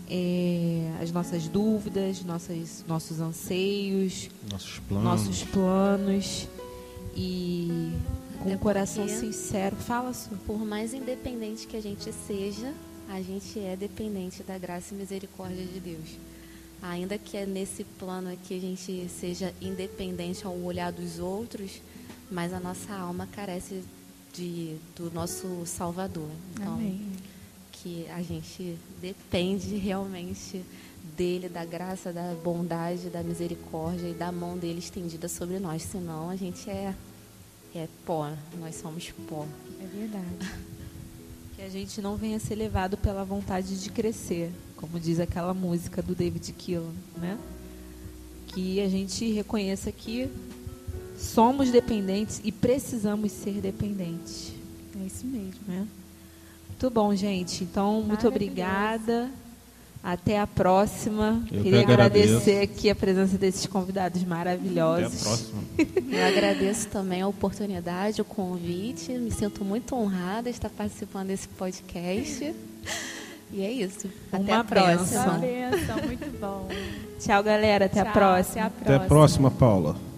é, 0.09 0.91
as 0.99 1.11
nossas 1.11 1.47
dúvidas, 1.47 2.23
nossas, 2.23 2.83
nossos 2.87 3.19
anseios, 3.19 4.27
nossos 4.49 4.79
planos. 4.79 5.03
nossos 5.03 5.43
planos 5.43 6.47
e 7.15 7.91
com 8.43 8.49
um 8.49 8.57
coração 8.57 9.07
sincero. 9.07 9.75
Fala, 9.75 10.13
Su. 10.13 10.29
Por 10.45 10.59
mais 10.65 10.93
independente 10.93 11.67
que 11.67 11.77
a 11.77 11.81
gente 11.81 12.11
seja, 12.27 12.73
a 13.09 13.21
gente 13.21 13.59
é 13.59 13.75
dependente 13.75 14.43
da 14.43 14.57
graça 14.57 14.93
e 14.93 14.97
misericórdia 14.97 15.65
de 15.65 15.79
Deus. 15.79 16.17
Ainda 16.81 17.17
que 17.17 17.35
é 17.35 17.45
nesse 17.45 17.83
plano 17.83 18.31
aqui 18.31 18.55
a 18.57 18.61
gente 18.61 19.09
seja 19.09 19.53
independente 19.61 20.45
ao 20.45 20.57
olhar 20.57 20.91
dos 20.91 21.19
outros, 21.19 21.81
mas 22.31 22.53
a 22.53 22.59
nossa 22.59 22.93
alma 22.93 23.27
carece 23.27 23.83
de, 24.33 24.77
do 24.95 25.11
nosso 25.11 25.65
Salvador. 25.65 26.29
Então, 26.53 26.75
Amém. 26.75 27.01
que 27.71 28.05
a 28.09 28.21
gente 28.21 28.77
depende 29.01 29.75
realmente 29.75 30.63
dele, 31.17 31.49
da 31.49 31.65
graça, 31.65 32.13
da 32.13 32.33
bondade, 32.43 33.09
da 33.09 33.21
misericórdia 33.21 34.07
e 34.07 34.13
da 34.13 34.31
mão 34.31 34.57
dele 34.57 34.79
estendida 34.79 35.27
sobre 35.27 35.59
nós. 35.59 35.81
Senão 35.83 36.29
a 36.29 36.35
gente 36.35 36.69
é, 36.69 36.95
é 37.75 37.87
pó, 38.05 38.31
nós 38.59 38.75
somos 38.75 39.11
pó. 39.27 39.45
É 39.81 39.85
verdade. 39.85 40.25
Que 41.55 41.65
a 41.65 41.69
gente 41.69 42.01
não 42.01 42.15
venha 42.15 42.39
ser 42.39 42.55
levado 42.55 42.95
pela 42.95 43.25
vontade 43.25 43.81
de 43.83 43.89
crescer, 43.89 44.49
como 44.77 44.97
diz 44.97 45.19
aquela 45.19 45.53
música 45.53 46.01
do 46.01 46.15
David 46.15 46.53
Keelan, 46.53 46.93
né? 47.17 47.37
Que 48.47 48.79
a 48.79 48.87
gente 48.87 49.29
reconheça 49.33 49.91
que 49.91 50.29
somos 51.17 51.69
dependentes 51.69 52.39
e 52.45 52.51
precisamos 52.53 53.33
ser 53.33 53.59
dependentes, 53.59 54.53
É 55.01 55.05
isso 55.05 55.27
mesmo. 55.27 55.59
né? 55.67 55.85
Muito 56.69 56.89
bom, 56.89 57.13
gente. 57.13 57.65
Então, 57.65 58.01
muito 58.03 58.25
obrigada. 58.25 59.29
Até 60.01 60.39
a 60.39 60.47
próxima. 60.47 61.43
Eu 61.51 61.57
que 61.57 61.63
Queria 61.63 61.81
agradeço. 61.81 62.27
agradecer 62.37 62.61
aqui 62.61 62.89
a 62.89 62.95
presença 62.95 63.37
desses 63.37 63.65
convidados 63.65 64.21
Até 64.21 64.31
a 64.31 64.35
maravilhosos. 64.35 65.21
próxima. 65.21 65.61
Eu 66.09 66.25
agradeço 66.25 66.87
também 66.87 67.21
a 67.21 67.27
oportunidade, 67.27 68.21
o 68.21 68.25
convite. 68.25 69.11
Me 69.11 69.29
sinto 69.29 69.65
muito 69.65 69.93
honrada 69.95 70.43
de 70.43 70.49
estar 70.51 70.69
participando 70.69 71.27
desse 71.27 71.49
podcast. 71.49 72.55
E 73.51 73.61
é 73.61 73.71
isso. 73.71 74.07
Até 74.31 74.43
Uma 74.53 74.59
a 74.59 74.63
próxima. 74.63 74.97
benção. 74.97 75.27
Uma 75.27 75.37
benção, 75.39 75.95
muito 76.05 76.39
bom. 76.39 76.67
Tchau, 77.19 77.43
galera. 77.43 77.85
Até 77.85 77.99
a 77.99 78.03
Tchau, 78.05 78.13
próxima. 78.13 78.51
Até 78.53 78.61
a 78.61 78.65
Até 78.67 78.83
próxima. 78.85 79.03
a 79.05 79.07
próxima, 79.07 79.51
Paula. 79.51 80.08